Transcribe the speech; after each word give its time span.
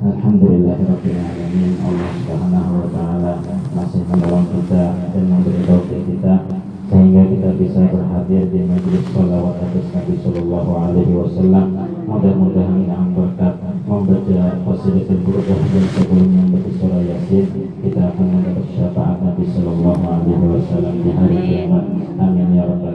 Alhamdulillahirrahmanirrahim 0.00 1.76
Allah 1.84 2.10
subhanahu 2.24 2.72
wa 2.72 2.88
ta'ala 2.88 3.32
masih 3.76 4.00
menolong 4.08 4.48
kita 4.48 4.96
dan 4.96 5.24
memberi 5.28 5.60
taufik 5.68 6.08
kita 6.08 6.48
sehingga 6.88 7.22
kita 7.28 7.48
bisa 7.60 7.84
berhadir 7.84 8.48
di 8.48 8.64
majlis 8.64 9.04
salawat 9.12 9.60
atas 9.60 9.92
Nabi 9.92 10.14
Sallallahu 10.24 10.70
Alaihi 10.72 11.12
Wasallam. 11.12 11.66
Mudah-mudahan 12.08 12.80
yang 12.88 13.12
berkat 13.12 13.60
membaca 13.84 14.40
fasilitas 14.64 15.20
berkah 15.20 15.60
dan 15.68 15.84
sebelumnya 15.92 16.42
membaca 16.48 16.70
surah 16.80 17.02
Yasin 17.04 17.46
kita 17.84 18.00
akan 18.00 18.26
mendapat 18.40 18.66
syafaat 18.72 19.20
Nabi 19.20 19.44
Sallallahu 19.52 20.04
Alaihi 20.08 20.48
Wasallam 20.48 20.94
di 21.04 21.10
hari 21.12 21.38
kiamat. 21.44 21.84
Amin 22.16 22.56
ya 22.56 22.64
rabbal 22.64 22.89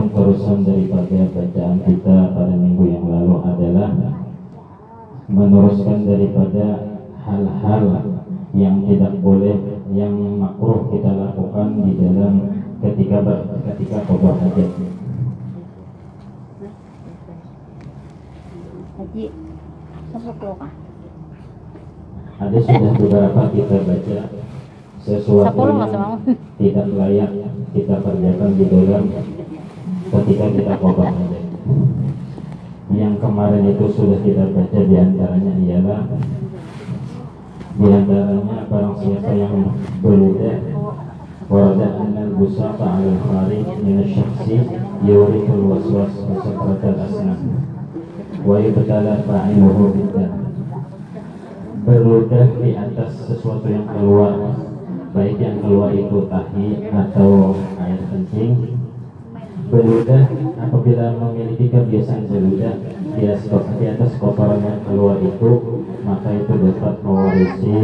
Terusan 0.00 0.64
daripada 0.64 1.28
bacaan 1.28 1.76
kita 1.84 2.16
pada 2.32 2.54
minggu 2.56 2.84
yang 2.88 3.04
lalu 3.04 3.36
adalah 3.44 3.90
meneruskan 5.28 6.08
daripada 6.08 6.96
hal-hal 7.20 7.84
yang 8.56 8.80
tidak 8.88 9.20
boleh 9.20 9.60
yang 9.92 10.40
makruh 10.40 10.88
kita 10.88 11.10
lakukan 11.12 11.84
di 11.84 11.92
dalam 12.00 12.32
ketika 12.80 13.20
ketika 13.68 13.98
qada 14.08 14.30
hajat. 14.40 14.70
Haji. 18.96 19.24
Ada 22.40 22.58
sudah 22.66 22.92
beberapa 22.96 23.42
kita 23.52 23.76
baca 23.84 24.18
sesuatu 25.00 25.60
yang 25.60 26.18
tidak 26.58 26.86
layak 26.98 27.30
kita 27.70 27.94
kerjakan 28.02 28.50
di 28.58 28.64
dalam 28.66 29.04
ketika 30.10 30.46
kita 30.50 30.74
hajat. 30.74 31.44
Yang 32.90 33.14
kemarin 33.22 33.64
itu 33.70 33.86
sudah 33.94 34.18
kita 34.26 34.50
baca 34.50 34.78
di 34.82 34.96
antaranya 34.98 35.52
ialah 35.62 36.02
di 37.78 37.86
antaranya 37.86 38.66
barang 38.66 38.96
siapa 38.98 39.30
yang 39.38 39.72
beludah 40.02 40.58
warada 41.46 41.86
annal 42.02 42.30
busata 42.34 42.82
ala 42.98 43.14
kharij 43.26 43.66
min 43.86 44.02
asy-syakhsi 44.02 44.58
yurithul 45.06 45.70
waswas 45.70 46.14
wa 46.26 46.34
sakratal 46.42 46.98
asnam 46.98 47.40
wa 48.42 48.58
yubtala 48.58 49.22
fa'iluhu 49.22 49.94
bidah 49.94 50.30
berludah 51.86 52.46
di 52.58 52.70
atas 52.74 53.22
sesuatu 53.26 53.66
yang 53.70 53.86
keluar 53.86 54.34
baik 55.10 55.42
yang 55.42 55.58
keluar 55.62 55.90
itu 55.90 56.26
tahi 56.30 56.90
atau 56.90 57.54
air 57.82 58.02
kencing 58.14 58.79
beludah 59.70 60.26
apabila 60.58 61.14
memiliki 61.14 61.70
kebiasaan 61.70 62.26
beludah 62.26 62.74
di 63.14 63.22
atas, 63.30 63.46
di 63.78 63.86
atas 63.86 64.10
kotoran 64.18 64.60
yang 64.66 64.82
keluar 64.82 65.16
itu 65.22 65.50
maka 66.02 66.34
itu 66.34 66.52
dapat 66.58 66.94
mewarisi 67.06 67.74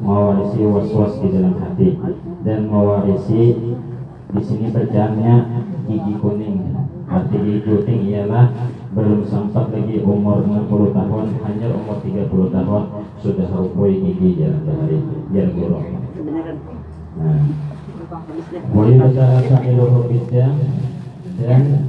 mewarisi 0.00 0.60
was-was 0.64 1.20
di 1.20 1.28
dalam 1.36 1.54
hati. 1.60 2.00
Dan 2.46 2.72
mewarisi 2.72 3.42
di 4.28 4.40
sini 4.40 4.66
berjalannya 4.72 5.34
gigi 5.84 6.14
kuning. 6.16 6.56
Arti 7.08 7.36
gigi 7.36 7.60
kuning 7.66 8.00
ialah 8.08 8.48
belum 8.96 9.28
sampai 9.28 9.84
lagi 9.84 10.00
umur 10.00 10.42
60 10.48 10.96
tahun 10.96 11.26
hanya 11.44 11.68
umur 11.76 12.00
30 12.00 12.56
tahun 12.56 12.82
sudah 13.20 13.48
rubuh 13.52 13.90
gigi 13.92 14.40
jalan 14.40 14.64
bahari 14.64 14.96
jalan 15.34 15.50
buruk. 15.52 15.84
Nah. 17.18 17.42
Wayudara 18.72 19.44
sa'iluhu 19.44 20.08
bidah 20.08 20.56
dan 21.38 21.86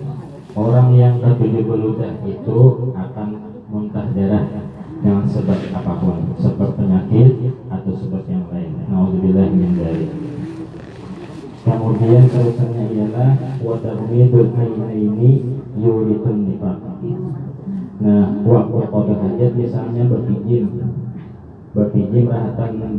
orang 0.53 0.93
yang 0.93 1.17
ketujuh 1.17 1.65
beludah 1.65 2.13
itu 2.25 2.59
akan 2.93 3.27
muntah 3.69 4.05
darah 4.13 4.45
dengan 4.99 5.25
sebab 5.25 5.59
apa 5.73 5.93
pun, 5.97 6.17
sebab 6.37 6.75
penyakit 6.75 7.55
atau 7.71 7.91
sebab 7.97 8.23
yang 8.29 8.45
lain. 8.53 8.77
Nauzubillah 8.91 9.47
min 9.49 9.79
dzalik. 9.79 10.11
Kemudian 11.59 12.23
terusannya 12.29 12.83
ialah 12.97 13.31
wa 13.61 13.75
tarmidul 13.81 14.53
ainaini 14.53 15.31
yuritun 15.77 16.37
nifaq. 16.49 16.77
Nah, 17.99 18.31
waktu 18.47 18.79
qada 18.87 19.13
hajat 19.19 19.51
misalnya 19.59 20.07
berpijim 20.07 20.71
berpijim 21.75 22.31
rahatan 22.31 22.95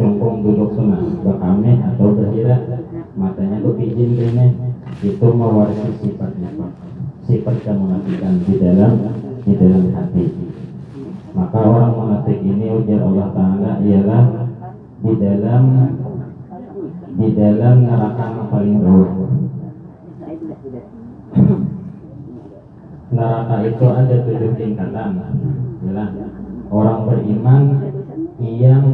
jongkong 0.00 0.36
duduk 0.42 0.70
tengah 0.74 1.02
berkameh 1.20 1.76
atau 1.92 2.16
berhira 2.16 2.56
matanya 3.14 3.60
berpijim 3.60 4.16
kene 4.16 4.71
itu 5.02 5.26
mewarisi 5.34 5.90
sifat 5.98 6.30
nifaq 6.38 6.72
sifat 7.26 7.56
kemunafikan 7.66 8.38
di 8.46 8.54
dalam 8.58 8.92
di 9.42 9.52
dalam 9.58 9.84
hati. 9.94 10.26
Maka 11.32 11.58
orang 11.58 11.90
munafik 11.96 12.38
ini 12.38 12.70
ujar 12.70 13.02
Allah 13.02 13.28
Taala 13.34 13.72
ialah 13.82 14.24
di 15.02 15.12
dalam 15.18 15.64
di 17.12 17.28
dalam 17.34 17.76
neraka 17.84 18.24
yang 18.30 18.46
paling 18.48 18.78
bawah 18.80 19.12
neraka 23.12 23.56
itu 23.68 23.84
ada 23.84 24.16
tujuh 24.24 24.52
tingkatan 24.56 25.10
ialah 25.84 26.08
orang 26.72 27.00
beriman 27.04 27.62
yang 28.40 28.84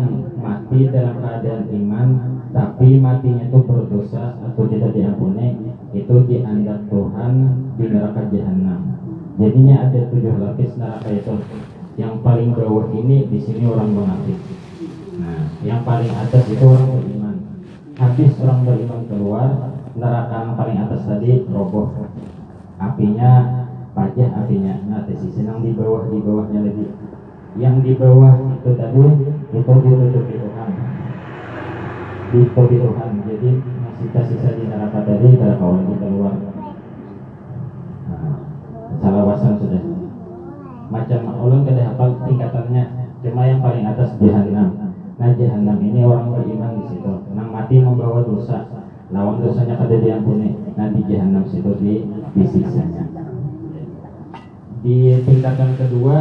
mati 0.42 0.90
dalam 0.90 1.22
keadaan 1.22 1.64
iman 1.70 2.08
tapi 2.50 2.98
matinya 2.98 3.46
itu 3.46 3.58
berdosa 3.62 4.34
atau 4.42 4.66
tidak 4.66 4.90
diampuni 4.96 5.77
itu 6.04 6.14
dianggap 6.28 6.86
Tuhan 6.86 7.32
di 7.74 7.84
neraka 7.90 8.22
jahanam. 8.30 8.80
Jadinya 9.38 9.86
ada 9.86 10.00
tujuh 10.10 10.34
lapis 10.38 10.74
neraka 10.78 11.08
itu. 11.14 11.34
Yang 11.98 12.14
paling 12.22 12.54
bawah 12.54 12.86
ini 12.94 13.26
di 13.26 13.38
sini 13.42 13.66
orang 13.66 13.90
munafik 13.90 14.38
nah 15.18 15.50
yang 15.66 15.82
paling 15.82 16.14
atas 16.14 16.46
itu 16.46 16.62
orang 16.62 16.94
beriman. 16.94 17.36
Habis 17.98 18.38
orang 18.38 18.62
beriman 18.62 19.02
keluar 19.10 19.48
neraka 19.98 20.36
yang 20.46 20.54
paling 20.54 20.78
atas 20.78 21.02
tadi 21.02 21.42
roboh. 21.50 21.90
Apinya 22.78 23.66
pajah 23.98 24.30
apinya 24.38 24.78
nah 24.86 25.02
di 25.02 25.14
sisi 25.18 25.42
yang 25.42 25.58
di 25.58 25.74
bawah 25.74 26.06
di 26.06 26.22
bawahnya 26.22 26.70
lagi. 26.70 26.86
Yang 27.58 27.74
di 27.82 27.92
bawah 27.98 28.38
itu 28.62 28.70
tadi 28.78 29.02
itu 29.50 29.72
ditutupi 29.82 30.34
Tuhan. 30.38 30.70
Ditutupi 32.30 32.76
Tuhan. 32.78 33.10
Jadi 33.26 33.50
sisa-sisa 33.98 34.54
di 34.54 34.70
neraka 34.70 35.02
tadi 35.02 35.34
adalah 35.34 35.58
kawan 35.58 35.82
kita 35.90 36.06
keluar 36.06 36.34
nah, 38.06 38.38
salah 39.02 39.22
wasan 39.26 39.58
sudah. 39.58 39.82
Macam 40.88 41.20
ulun 41.44 41.68
kada 41.68 41.84
hafal 41.92 42.16
tingkatannya 42.24 42.84
cuma 43.20 43.42
yang 43.44 43.60
paling 43.60 43.84
atas 43.84 44.16
jahanam 44.22 44.94
nah 45.18 45.34
jahanam 45.34 45.76
ini 45.82 46.00
orang 46.06 46.30
beriman 46.30 46.78
di 46.80 46.94
situ. 46.94 47.14
Nang 47.34 47.50
mati 47.50 47.82
membawa 47.82 48.22
dosa. 48.22 48.70
Lawan 49.10 49.40
dosanya 49.42 49.76
kada 49.76 49.98
diampuni 49.98 50.54
nah 50.78 50.88
di 50.94 51.00
jahanam 51.10 51.42
situ 51.48 51.74
di 51.80 52.06
disiksanya 52.36 53.08
di 54.78 55.16
tingkatan 55.26 55.74
kedua 55.74 56.16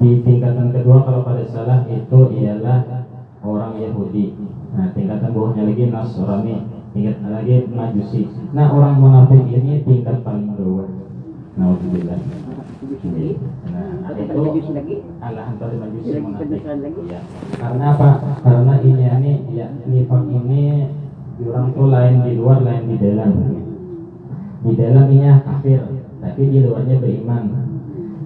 di 0.00 0.24
tingkatan 0.26 0.74
kedua 0.74 1.06
kalau 1.06 1.22
pada 1.22 1.44
salah 1.46 1.86
itu 1.86 2.20
ialah 2.40 3.04
orang 3.44 3.78
Yahudi. 3.78 4.32
Nah 4.74 4.90
tingkatan 4.96 5.30
bawahnya 5.30 5.68
lagi 5.68 5.92
Nasrani 5.92 6.79
tingkat 6.90 7.16
lagi 7.22 7.70
Majusi 7.70 8.22
nah 8.50 8.66
orang 8.74 8.98
munafik 8.98 9.46
ini 9.46 9.86
tingkat 9.86 10.26
paling 10.26 10.54
bawah. 10.58 10.88
Nauzubillah 11.54 12.18
nah 13.70 14.10
itu 14.18 14.42
ala 15.22 15.42
antara 15.46 15.74
Majusi 15.78 16.18
munafik. 16.18 16.60
Ya. 17.06 17.20
karena 17.56 17.84
apa? 17.94 18.08
Karena 18.42 18.74
ini 18.82 19.04
ini 19.06 19.32
ya 19.54 19.66
nifak 19.86 20.22
ini 20.26 20.90
orang 21.46 21.72
tuh 21.72 21.88
lain 21.88 22.14
di 22.26 22.32
luar 22.36 22.58
lain 22.66 22.84
di 22.90 22.96
dalam. 22.98 23.30
Di 24.60 24.72
dalam 24.76 25.06
ini 25.08 25.26
kafir 25.46 25.80
tapi 26.20 26.42
di 26.52 26.58
luarnya 26.66 27.00
beriman. 27.00 27.44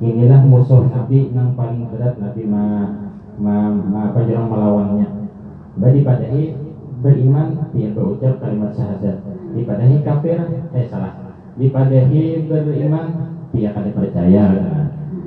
Inilah 0.03 0.43
musuh 0.43 0.85
Nabi 0.91 1.31
yang 1.33 1.55
paling 1.55 1.87
berat 1.89 2.19
Nabi 2.19 2.43
ma, 2.45 2.93
ma, 3.39 3.71
ma 3.73 4.11
apa 4.11 4.27
melawannya. 4.27 5.31
Badi 5.79 6.03
padahi 6.03 6.64
beriman 7.05 7.69
dia 7.77 7.93
berucap 7.93 8.41
kalimat 8.41 8.73
syahadat. 8.73 9.21
Dipadahi 9.53 10.01
kafir 10.01 10.41
eh 10.73 10.89
salah. 10.89 11.37
Dipadahi 11.61 12.49
beriman 12.49 13.07
dia 13.53 13.71
kada 13.77 13.93
percaya 13.93 14.45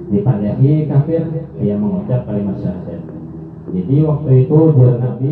dipandai 0.07 0.87
kafir 0.87 1.23
dia 1.59 1.75
mengucap 1.75 2.23
kalimat 2.25 2.55
syahadat. 2.59 3.01
Jadi 3.67 3.95
waktu 4.07 4.31
itu 4.47 4.57
dia 4.79 4.91
Nabi 4.97 5.31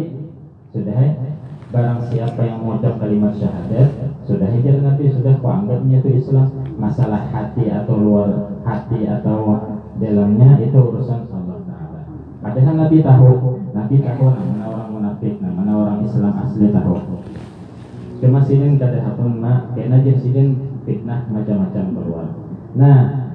sudah 0.75 0.99
barang 1.71 1.99
siapa 2.11 2.41
yang 2.43 2.59
mengucap 2.63 2.99
kalimat 2.99 3.33
syahadat 3.39 3.89
sudah 4.27 4.47
hijrah 4.51 4.83
Nabi 4.83 5.11
sudah 5.11 5.39
kuanggapnya 5.39 6.03
itu 6.03 6.19
Islam 6.19 6.47
masalah 6.75 7.31
hati 7.31 7.71
atau 7.71 7.95
luar 7.95 8.59
hati 8.67 9.07
atau 9.07 9.63
dalamnya 9.95 10.59
itu 10.59 10.75
urusan 10.75 11.23
Allah 11.31 11.59
Taala. 11.63 12.01
Padahal 12.43 12.75
Nabi 12.75 12.97
tahu 12.99 13.31
Nabi 13.71 13.95
tahu 14.03 14.23
mana 14.27 14.74
Islam 16.05 16.33
asli 16.45 16.69
tahu 16.69 16.95
cuma 18.23 18.39
sini 18.41 18.79
kada 18.79 19.03
hatun 19.03 19.43
mak. 19.43 19.75
Kena 19.75 19.99
aja 19.99 20.13
sini 20.15 20.55
fitnah 20.87 21.27
macam-macam 21.29 21.83
keluar. 21.91 22.27
Nah 22.79 23.25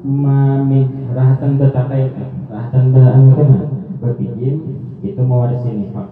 mami 0.00 0.88
rahatan 1.12 1.60
betakai 1.60 2.08
rahatan 2.48 2.96
anu 2.96 3.36
kana 3.36 3.58
berpijin 4.00 4.56
itu 5.04 5.20
mewarisi 5.20 5.76
nifak 5.76 6.08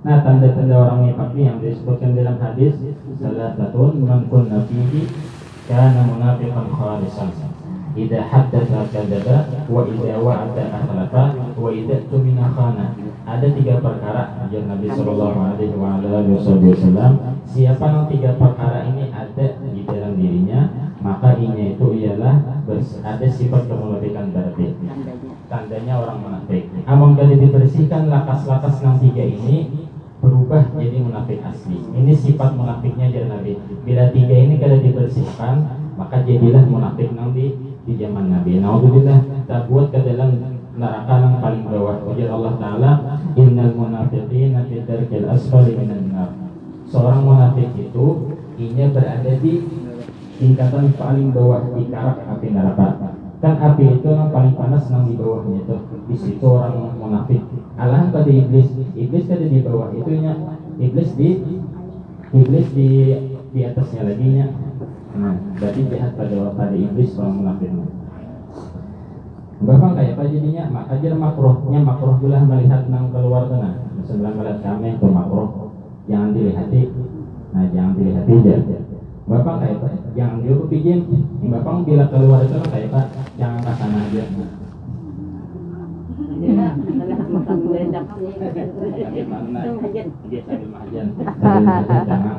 nah 0.00 0.24
tanda-tanda 0.24 0.72
orang 0.72 1.00
nifak 1.04 1.36
yang 1.36 1.60
disebutkan 1.60 2.16
dalam 2.16 2.40
hadis 2.40 2.80
salah 3.20 3.52
satu 3.52 3.92
man 4.00 4.24
kunna 4.32 4.64
fihi 4.64 5.04
kana 5.68 6.08
munafiqan 6.08 6.68
khalisan 6.72 7.28
idza 7.96 8.20
haddatsa 8.28 8.86
kadzaba 8.92 9.36
wa 9.66 9.82
idza 9.88 10.14
wa'ada 10.20 10.64
akhlafa 10.68 11.24
wa 11.56 11.68
idza 11.72 12.04
tumina 12.12 12.52
khana 12.52 12.92
ada 13.26 13.46
tiga 13.50 13.82
perkara 13.82 14.38
ajar 14.46 14.62
Nabi 14.70 14.86
Shallallahu 14.86 15.38
Alaihi 15.56 15.74
Wasallam. 15.74 17.12
Siapa 17.42 17.84
yang 17.88 18.06
tiga 18.06 18.38
perkara 18.38 18.86
ini 18.86 19.10
ada 19.10 19.46
di 19.58 19.82
dalam 19.82 20.14
dirinya 20.14 20.92
maka 21.02 21.34
ini 21.38 21.74
itu 21.74 21.86
ialah 22.06 22.66
ada 23.02 23.26
sifat 23.26 23.62
kemunafikan 23.70 24.30
berarti. 24.30 24.74
Tandanya. 25.46 25.94
Orang 26.02 26.18
munafik. 26.22 26.70
Among 26.86 27.14
kali 27.14 27.38
dibersihkan 27.38 28.10
lakas-lakas 28.10 28.82
yang 28.82 28.98
tiga 28.98 29.22
ini 29.22 29.86
berubah 30.18 30.74
jadi 30.74 30.98
munafik 30.98 31.38
asli. 31.46 31.78
Ini 31.94 32.12
sifat 32.14 32.58
munafiknya 32.58 33.10
jadi 33.10 33.30
Nabi. 33.30 33.54
Bila 33.86 34.10
tiga 34.10 34.34
ini 34.34 34.58
kalau 34.58 34.78
dibersihkan 34.82 35.85
maka 35.96 36.22
jadilah 36.22 36.64
munafik 36.68 37.10
nanti 37.16 37.56
di 37.88 37.92
zaman 37.96 38.28
Nabi. 38.28 38.60
Naudzubillah 38.60 39.48
tak 39.48 39.66
buat 39.72 39.88
ke 39.90 39.98
dalam 40.04 40.60
neraka 40.76 41.14
yang 41.24 41.36
paling 41.40 41.64
bawah. 41.66 41.96
Ujar 42.04 42.28
Allah 42.36 42.54
Ta'ala 42.60 42.90
innal 43.34 43.72
munafiqina 43.72 44.68
fi 44.68 44.84
darkil 44.84 45.26
asfali 45.26 45.72
minan 45.74 46.12
nar. 46.12 46.30
Seorang 46.86 47.24
munafik 47.24 47.72
itu 47.74 48.36
inya 48.60 48.86
berada 48.92 49.32
di 49.40 49.52
tingkatan 50.36 50.92
paling 50.94 51.32
bawah 51.32 51.64
di 51.72 51.88
karak 51.88 52.22
api 52.28 52.46
neraka. 52.52 53.16
Kan 53.40 53.60
api 53.60 54.00
itu 54.00 54.08
yang 54.08 54.32
paling 54.32 54.56
panas 54.56 54.88
yang 54.88 55.04
di 55.08 55.16
bawahnya 55.16 55.64
itu. 55.64 55.76
Di 56.08 56.16
situ 56.16 56.46
orang 56.46 56.96
munafik. 56.96 57.40
Allah 57.76 58.08
pada 58.12 58.30
iblis. 58.30 58.68
Iblis 58.96 59.28
ada 59.28 59.44
di 59.44 59.60
bawah 59.60 59.92
itu 59.92 60.12
nya 60.16 60.32
iblis 60.76 61.12
di 61.16 61.40
iblis 62.32 62.68
di 62.76 62.88
di 63.52 63.60
atasnya 63.64 64.04
lagi 64.04 64.26
nya 64.40 64.46
nah 65.16 65.34
berarti 65.56 65.80
jahat 65.88 66.12
pada 66.14 66.36
pada 66.52 66.76
iblis 66.76 67.16
orang 67.16 67.34
munafik 67.40 67.70
Bapak 69.56 69.96
kayak 69.96 70.20
apa 70.20 70.28
jadinya? 70.28 70.68
Mak 70.68 70.92
ajar 70.92 71.16
makrohnya 71.16 71.80
makroh 71.80 72.20
bila 72.20 72.44
melihat 72.44 72.92
nang 72.92 73.08
keluar 73.08 73.48
tengah. 73.48 73.88
Misalnya 73.96 74.36
melihat 74.36 74.60
kami 74.60 75.00
itu 75.00 75.08
makroh, 75.08 75.72
jangan 76.04 76.36
dilihati. 76.36 76.92
Nah 77.56 77.64
jangan 77.72 77.96
dilihati 77.96 78.32
aja. 78.44 78.78
Bapak 79.24 79.54
kayak 79.64 79.80
apa? 79.80 79.88
Jangan 80.12 80.44
dia 80.44 80.60
kepijin. 80.60 81.08
Bapak 81.48 81.88
bila 81.88 82.04
keluar 82.12 82.44
itu 82.44 82.56
kayak 82.68 82.92
apa? 82.92 83.00
Jangan 83.40 83.64
ke 83.64 83.72
sana 83.80 83.98
aja. 84.04 84.22
Dia 86.36 86.52
sambil 90.44 90.68
mahajan. 90.68 91.06
Jangan. 92.04 92.36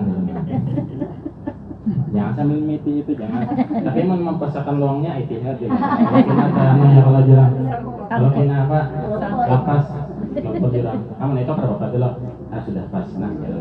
Jangan 2.17 2.33
sambil 2.33 2.57
miti 2.65 3.05
itu 3.05 3.11
jangan. 3.13 3.45
Tapi 3.85 3.99
mau 4.09 4.17
mempasakan 4.17 4.81
luangnya 4.81 5.21
itu 5.21 5.37
ya. 5.37 5.53
Kena 5.53 6.49
tanah 6.49 7.05
kalau 7.05 7.21
jurang. 7.21 7.53
Kalau 8.09 8.29
kena 8.33 8.65
apa? 8.65 8.79
Lapas. 9.45 9.85
Kalau 10.33 10.69
jurang. 10.73 10.99
Aman 11.21 11.37
itu 11.37 11.53
berapa 11.53 11.85
dulu? 11.93 12.09
Ah 12.49 12.59
sudah 12.65 12.89
pas. 12.89 13.05
Nah, 13.21 13.29
ya. 13.37 13.53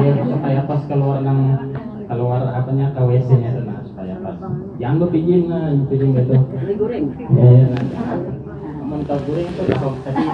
Iya 0.00 0.24
supaya 0.24 0.60
pas 0.64 0.80
keluar 0.88 1.20
nang 1.20 1.40
keluar 2.06 2.40
apanya 2.54 2.94
ke 2.96 3.02
WC 3.02 3.28
nya 3.44 3.52
itu 3.52 3.62
nah 3.68 3.84
supaya 3.84 4.16
pas. 4.24 4.36
Jangan 4.80 4.96
berpijin 5.04 5.40
nah, 5.52 5.76
berpijin 5.84 6.16
gitu. 6.16 6.32
Goreng. 6.80 7.04
Iya, 7.12 7.44
iya. 7.44 7.66
Nah. 7.76 7.84
Aman 8.86 9.04
tahu 9.04 9.20
goreng 9.28 9.48
itu 9.52 9.62
kalau 9.68 10.00
tadi. 10.06 10.24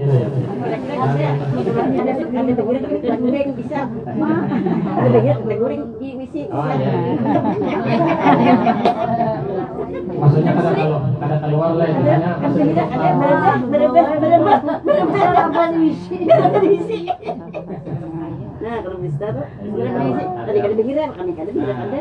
Kira-kira 0.00 0.16
ya. 0.16 1.28
Ada 3.20 3.28
bisa. 3.52 3.80
Ada. 4.96 5.20
Oh 6.50 6.66
iya. 6.72 6.92
Maksudnya 10.20 10.52
kada 10.56 10.70
kalau 10.72 11.00
kada 11.20 11.36
keluar 11.44 11.70
lah 11.76 11.88
maksudnya 12.40 12.84
Ada. 12.88 13.12
Nah, 18.60 18.76
kalau 18.84 19.00
bisa 19.00 19.24
tuh. 19.32 19.46
Tadi 20.44 20.58
pikiran, 20.76 21.08
kami 21.16 21.32
kada 21.32 21.48
pikiran 21.48 21.76
ada. 21.80 22.00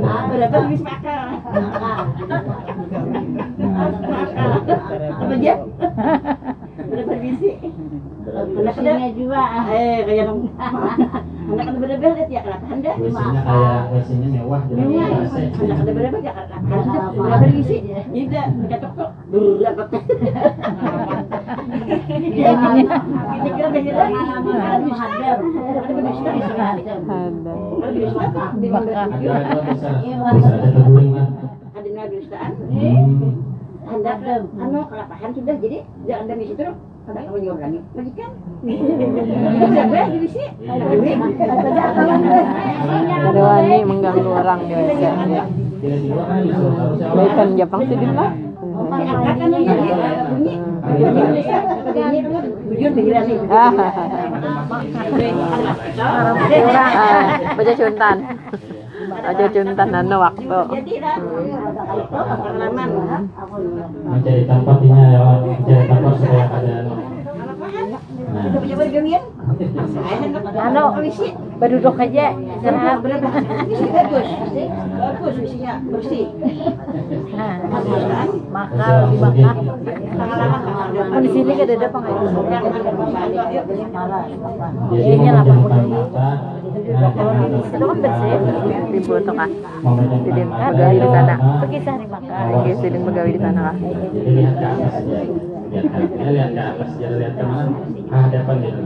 Nah, 0.00 0.20
WC 0.70 0.82
makal. 0.86 1.26
Apa 3.80 5.32
aja? 5.34 5.54
Anak 8.30 8.76
ada 8.76 9.08
juga. 9.16 9.42
Eh, 9.72 9.98
kayak. 10.04 10.26
Anak 11.50 11.66
ada 11.66 11.78
berebet 11.82 12.28
ya, 12.30 12.40
kenapa 12.46 12.66
anda? 12.70 12.92
WC-nya 12.94 13.42
kayak 13.42 13.90
WC-nya 13.90 14.28
mewah 14.38 14.62
jadi 14.70 14.86
Mewah, 14.86 15.08
WC. 15.26 15.36
anak 15.50 15.78
ada 15.82 15.92
berebet 15.98 16.22
ya, 16.22 16.32
kenapa 16.38 17.10
berebet 17.10 17.50
WC? 17.58 17.70
Tidak, 18.14 18.46
ketok 18.70 18.92
kok. 18.94 19.10
Berebet. 19.34 19.88
Kita 22.30 23.48
kira 23.50 23.68
kira 23.82 23.98
ada 23.98 24.14
bisa. 24.14 24.54
Ada 24.62 24.78
bisa. 24.84 25.04
Ada. 25.10 25.30
Ada 25.80 25.98
bisa. 27.90 28.20
Ada 28.30 29.32
ada 29.40 29.60
bisa 29.64 29.90
bisa 30.30 30.50
ada 30.54 30.68
teguring 30.70 31.12
lah. 31.18 31.26
Ada 31.74 31.88
Hmm. 33.90 34.06
Anda 34.06 34.38
anu 34.54 34.86
kelapahan 34.86 35.30
sudah 35.34 35.54
jadi 35.58 35.82
jangan 36.06 36.30
ada 36.30 36.34
di 36.38 36.46
situ 36.46 36.62
ada 37.10 37.26
kamu 37.26 37.38
juga 37.42 37.54
berani 37.58 37.78
majikan 37.90 38.30
bisa 38.62 39.82
gue 39.82 40.02
di 40.14 40.28
sini 40.30 40.46
Ada 43.10 43.40
wani 43.42 43.78
mengganggu 43.82 44.30
orang 44.30 44.60
di 44.70 44.74
kan 44.78 45.26
Baikan 47.10 47.48
Jepang 47.58 47.82
sih 47.88 47.96
lah. 47.98 48.30
ah, 53.50 53.72
Baca 57.58 57.72
cuntan. 57.74 58.16
Baca 59.20 59.44
cuntan 59.52 59.90
anu 59.92 60.16
waktu. 60.16 60.60
mencari 64.10 64.42
tempatnya 64.48 65.04
ya 65.12 65.20
mencari 65.44 65.84
tempat 65.86 66.12
supaya 66.16 66.44
ada 66.48 66.72
anu. 66.84 66.94
Nah, 68.30 68.46
Anu, 69.50 70.84
berduduk 71.58 71.96
aja. 71.98 72.26
isi 73.66 73.86
bagus 73.90 74.28
bagus 75.00 75.34
isinya 75.42 75.72
bersih 75.90 76.26
Nah, 77.30 77.54
makal 78.50 78.96
di 79.10 79.16
Makkah. 79.18 79.54
pengalaman 80.10 80.60
Oh, 81.10 81.20
di 81.22 81.30
sini 81.30 81.52
kan 81.56 81.66
ada 81.70 81.88
pengajian. 81.90 82.62
jadi 84.90 85.10
Ini 85.10 85.28
lah, 85.30 85.42
memejamkan 85.42 85.82
Pak. 85.82 85.86
mata. 85.90 86.28
Nah, 86.90 87.10
jangan 87.16 87.50
Itu 87.70 87.84
kan 87.86 87.98
bersih. 88.02 88.34
Ribu 88.90 89.12
tuh 89.24 89.34
Sidin 90.20 90.46
mata 90.50 90.68
kan 90.70 90.90
di 90.92 91.00
sana. 91.00 91.34
karena 91.34 91.58
Pergisah 91.60 91.94
di 91.96 92.06
Makkah. 92.06 92.54
Oke, 92.54 92.70
sidin 92.78 93.02
begawi 93.02 93.30
di 93.34 93.40
sana 93.40 93.60
kah? 93.72 93.76
Jadi 93.80 94.30
lihat 94.36 94.54
ke 94.54 94.66
atas 94.68 94.94
aja. 95.00 95.18
Lihat 95.70 95.86
ke 95.86 95.98
atas, 95.98 96.10
ya, 96.10 96.28
lihat 96.30 96.50
ke 96.52 96.60
atas, 96.60 96.90
jangan 96.98 97.16
lihat 97.18 97.34
ke 97.34 97.44
mana. 97.46 97.70
Ah, 98.10 98.20
hadapan 98.26 98.56
gitu. 98.60 98.80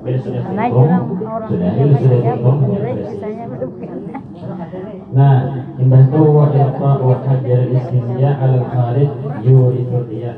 Karena 0.00 0.64
orang 0.72 1.02
orang 1.20 1.76
yang 1.76 1.90
menilai 1.92 2.20
beres. 2.24 3.06
sisanya 3.12 3.44
berdua. 3.52 3.84
Nah, 5.12 5.36
imbah 5.76 6.02
tu 6.08 6.22
wa 6.24 6.46
ilqa 6.48 6.90
wa 7.04 7.16
hajar 7.20 7.60
istinja 7.68 8.30
al 8.40 8.56
kharij 8.64 9.10
riyah. 9.44 10.36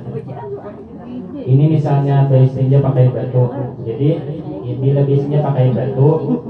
Ini 1.43 1.65
misalnya 1.71 2.27
istinja 2.27 2.83
pakai 2.83 3.15
batu. 3.15 3.45
Jadi 3.87 4.09
bila 4.83 5.01
biasanya 5.07 5.41
pakai 5.47 5.67
batu, 5.71 6.09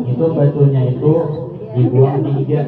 itu 0.09 0.25
batunya 0.33 0.83
itu 0.89 1.13
dibuang 1.73 2.21
di 2.25 2.31
hija 2.45 2.61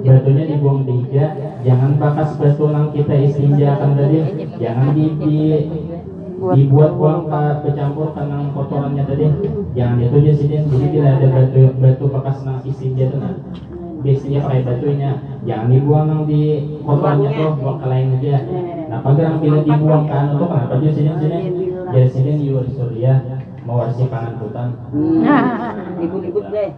batunya 0.00 0.44
dibuang 0.48 0.82
di 0.88 0.92
hija 1.04 1.24
jangan 1.62 2.00
bakas 2.00 2.34
batu 2.40 2.72
nang 2.72 2.90
kita 2.90 3.14
istinja 3.14 3.78
kan 3.78 3.94
tadi 3.94 4.48
jangan 4.58 4.96
di, 4.96 5.04
di 5.20 5.36
dibuat 6.40 6.96
buang 6.96 7.28
bercampur 7.60 8.16
karena 8.16 8.48
kotorannya 8.56 9.04
tadi. 9.04 9.26
Jangan 9.76 10.00
itu 10.00 10.16
aja 10.24 10.32
sih 10.34 10.46
jadi 10.48 10.86
bila 10.88 11.08
ada 11.20 11.26
batu 11.28 11.60
batu 11.76 12.04
bekas 12.08 12.38
nang 12.42 12.64
istinja 12.64 13.12
tuh 13.12 13.18
nah. 13.20 13.36
Biasanya 14.00 14.38
pakai 14.48 14.64
batunya. 14.64 15.10
Jangan 15.44 15.68
dibuang 15.68 16.04
nang 16.08 16.22
di 16.24 16.42
kotorannya 16.80 17.30
tuh 17.36 17.50
buang 17.60 17.78
ke 17.78 17.86
lain 17.86 18.06
aja. 18.16 18.36
Nah 18.88 18.98
pagar 19.04 19.36
bila 19.38 19.58
dibuang 19.60 20.04
ke 20.08 20.14
anu 20.16 20.32
tuh 20.40 20.48
kenapa 20.48 20.74
aja 20.80 20.88
sini. 20.88 21.10
Sini 21.20 21.38
jadi 21.90 22.08
sini 22.08 22.32
di 22.38 22.48
surya 22.76 23.39
mewarisi 23.60 24.08
pangan 24.08 24.34
hutan 24.36 24.68
Ikut-ikut 26.00 26.44
deh. 26.48 26.70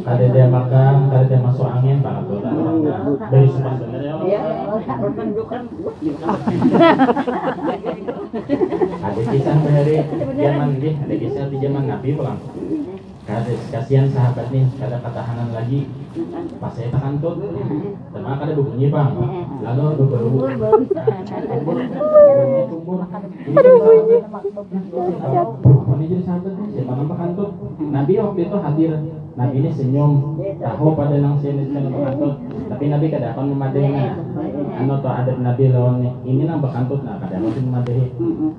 ada 0.00 0.26
dia 0.26 0.46
makan 0.48 0.94
ada 1.08 1.24
dia 1.26 1.38
masuk 1.38 1.66
angin 1.66 1.98
pangan 2.00 2.24
hutan 2.24 2.52
dari 3.28 3.48
sumpah 3.48 3.74
bener 3.76 4.00
ya 4.00 4.14
Iya, 4.18 4.40
bukan 4.98 5.28
bukan. 5.32 5.60
ada 8.98 9.20
kisah 9.24 9.56
dari 9.62 9.94
zaman 10.36 10.68
ada 10.78 11.14
kisah 11.14 11.44
di 11.46 11.56
zaman 11.58 11.82
Nabi 11.86 12.08
pulang 12.14 12.38
kasihan 13.68 14.08
sahabat 14.08 14.48
nih 14.48 14.64
ada 14.80 15.04
ketahanan 15.04 15.52
lagi. 15.52 15.84
Pas 16.56 16.72
saya 16.72 16.88
tahan 16.88 17.20
tuh 17.20 17.36
teman 18.08 18.40
ada 18.40 18.52
bunyi 18.56 18.88
bang 18.88 19.12
lalu 19.60 19.84
tumbur 20.00 20.18
tumbur 20.32 20.56
ini 25.98 26.04
jadi 26.08 26.22
sahabat 26.24 26.52
nih 26.56 26.68
siapa 26.72 26.92
nama 26.96 27.14
kantut. 27.20 27.50
Nabi 27.78 28.12
waktu 28.16 28.40
itu 28.48 28.56
hadir. 28.56 28.92
Nabi 29.38 29.54
ini 29.60 29.70
senyum. 29.76 30.40
Tahu 30.58 30.96
pada 30.96 31.20
nang 31.20 31.36
sini 31.36 31.68
sini 31.68 31.92
kantut 31.92 32.34
tapi 32.72 32.84
Nabi 32.88 33.06
kada 33.12 33.36
akan 33.36 33.52
memadainya 33.52 34.16
anu 34.80 35.04
tuh 35.04 35.12
ada 35.12 35.36
Nabi 35.36 35.68
lawan 35.68 36.00
ini 36.24 36.48
nang 36.48 36.64
bakantut 36.64 37.04
nah 37.04 37.20
kada 37.20 37.44
akan 37.44 37.60
memadai. 37.60 38.08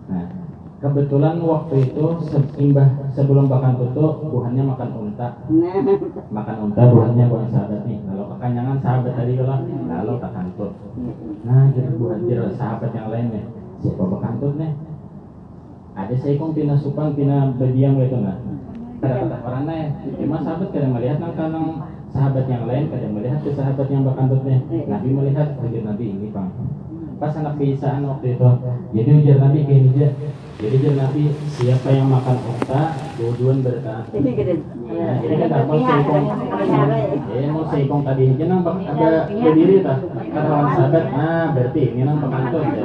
Nah 0.05 0.48
kebetulan 0.79 1.43
waktu 1.43 1.91
itu 1.91 2.03
seimbah 2.55 3.11
sebelum 3.11 3.51
makan 3.51 3.75
tutup 3.75 4.23
buahnya 4.31 4.63
makan 4.63 4.89
unta. 4.95 5.27
Makan 6.31 6.55
unta 6.71 6.81
buahnya 6.87 7.27
buah 7.27 7.47
sahabat 7.51 7.83
nih. 7.83 7.99
Kalau 8.07 8.25
kekanyangan 8.35 8.77
sahabat 8.79 9.13
tadi 9.19 9.35
kalau 9.35 9.59
lalu 9.67 10.13
tak 10.23 10.31
kantut. 10.31 10.71
Nah 11.43 11.67
jadi 11.75 11.91
buah 11.99 12.17
jadi 12.23 12.51
sahabat 12.55 12.91
yang 12.95 13.11
lain 13.11 13.27
nih. 13.35 13.45
Siapa 13.83 14.03
bakantut 14.07 14.55
nih? 14.55 14.71
Ada 15.99 16.15
saya 16.15 16.39
kong 16.39 16.55
pina 16.55 16.79
supang 16.79 17.11
pina 17.11 17.51
berdiam 17.59 17.99
gitu 17.99 18.23
nah 18.23 18.39
kada 18.99 19.31
kata 19.31 19.35
orang 19.47 19.63
ya 19.71 19.87
cuma 20.19 20.43
sahabat 20.43 20.75
kada 20.75 20.91
melihat 20.91 21.23
nang 21.23 21.31
kanang 21.31 21.87
sahabat 22.11 22.51
yang 22.51 22.67
lain 22.67 22.91
kada 22.91 23.07
melihat 23.07 23.39
ke 23.39 23.51
sahabat 23.55 23.87
yang 23.91 24.07
bakantut 24.07 24.47
nih. 24.47 24.63
Nabi 24.87 25.07
melihat 25.11 25.59
wajib 25.59 25.83
nabi 25.83 26.15
ini 26.15 26.31
bang. 26.31 26.47
Pas 27.19 27.35
anak 27.35 27.59
biasaan 27.59 28.07
waktu 28.07 28.39
itu 28.39 28.49
jadi 28.95 29.09
ujar 29.11 29.37
nabi 29.43 29.59
kayak 29.67 30.15
jadi 30.59 30.75
ujar 30.75 30.93
nabi 30.99 31.23
siapa 31.55 31.87
yang 31.87 32.11
makan 32.11 32.35
unta 32.43 32.91
dua-duan 33.15 33.63
gede. 34.35 34.59
Nah, 34.91 35.15
jadi 35.23 35.33
mau 35.63 35.79
seikong 35.79 36.25
eh 37.31 37.47
mau 37.47 37.63
seikong 37.63 38.03
tadi 38.03 38.21
ini 38.27 38.43
nang 38.43 38.67
bak- 38.67 38.83
ada 38.83 39.09
berdiri 39.31 39.79
tak 39.79 40.03
kata 40.35 40.49
orang 40.51 40.71
sahabat 40.75 41.05
ah 41.15 41.45
berarti 41.55 41.81
ini 41.95 42.01
nang 42.03 42.19
pengantut 42.19 42.63
ya. 42.67 42.83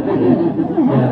Ya. 0.86 1.06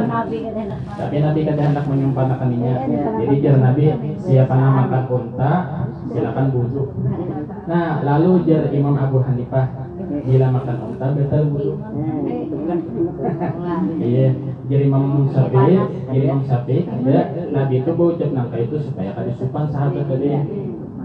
tapi 1.02 1.16
nabi 1.18 1.40
kada 1.42 1.62
hendak 1.66 1.84
menyempurnakannya 1.90 2.74
jadi 3.18 3.34
jar 3.42 3.56
nabi 3.58 3.84
siapa 4.22 4.54
yang 4.54 4.74
makan 4.86 5.02
unta 5.10 5.52
silakan 6.14 6.46
wudhu 6.54 6.82
nah 7.66 8.06
lalu 8.06 8.46
jar 8.46 8.70
Imam 8.70 8.94
Abu 8.94 9.18
Hanifah 9.18 9.66
bila 10.22 10.46
makan 10.54 10.76
unta 10.94 11.06
betul 11.18 11.42
wudhu 11.50 11.72
iya. 13.98 14.30
Jadi 14.70 14.88
Imam 14.88 15.26
Syafi'i 15.26 15.74
jadi 16.08 16.24
Imam 16.30 16.42
Syafi'i 16.46 16.86
ada. 16.86 17.18
Nabi 17.50 17.82
itu 17.82 17.90
berucap 17.92 18.30
nangka 18.30 18.56
itu 18.62 18.78
supaya 18.78 19.10
kada 19.12 19.34
supan 19.34 19.66
sahabat 19.68 20.06
tadi. 20.06 20.32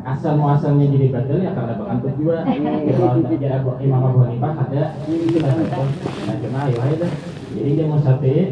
Asal 0.08 0.40
muasalnya 0.40 0.88
jadi 0.88 1.12
batal 1.12 1.42
ya 1.42 1.52
karena 1.52 1.74
bakantut 1.76 2.14
juga 2.16 2.48
kalau 2.48 3.28
jadi 3.28 3.48
Abu 3.60 3.76
Imam 3.84 4.02
Abu 4.08 4.20
Hanifah 4.24 4.54
ada. 4.62 4.84
Itu 5.10 5.38
nah 5.42 6.36
cuma 6.38 6.60
ayo 6.70 6.78
ayo 6.80 6.96
dah. 7.02 7.12
Jadi 7.58 7.70
dia 7.76 7.86
mau 7.90 8.00
Syafi'i 8.00 8.44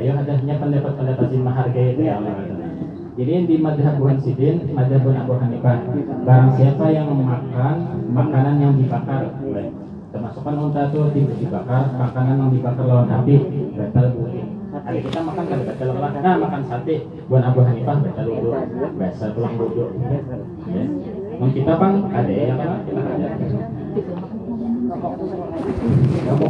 ayo 0.00 0.10
adanya 0.16 0.54
pendapat-pendapat 0.58 1.26
yang 1.28 1.44
menghargai 1.44 1.88
itu 1.94 2.02
ya 2.02 2.14
Allah. 2.18 2.34
Jadi 3.14 3.30
di 3.46 3.56
madhab 3.62 3.94
Abu 3.94 4.10
Hansidin, 4.10 4.74
madhab 4.74 5.06
Abu 5.06 5.38
Hanifah 5.38 5.86
Barang 6.26 6.50
siapa 6.58 6.90
yang 6.90 7.14
makan 7.14 7.76
makanan 8.10 8.54
yang 8.58 8.74
dibakar 8.74 9.30
Termasukkan 10.34 10.66
unta 10.66 10.90
itu 10.90 10.98
tidak 11.14 11.36
dibakar 11.38 11.94
Makanan 11.94 12.34
yang 12.42 12.50
dibakar 12.50 12.84
lawan 12.90 13.06
api 13.06 13.38
Batal 13.78 14.06
wudhu 14.18 14.42
Ada 14.74 14.98
kita 14.98 15.20
makan 15.22 15.44
kan 15.46 15.60
batal 15.62 15.88
lah 15.94 16.10
Nah 16.10 16.34
makan 16.42 16.62
sate. 16.66 17.06
Buat 17.30 17.42
Abu 17.46 17.62
Hanifah 17.62 18.02
batal 18.02 18.26
wudhu 18.26 18.50
Biasa 18.98 19.30
tulang 19.30 19.54
wudhu 19.54 19.94
ya. 20.74 20.84
Yang 21.38 21.50
kita 21.54 21.72
bang 21.78 21.94
ada 22.10 22.34
yang 22.34 22.58
apa? 22.58 22.82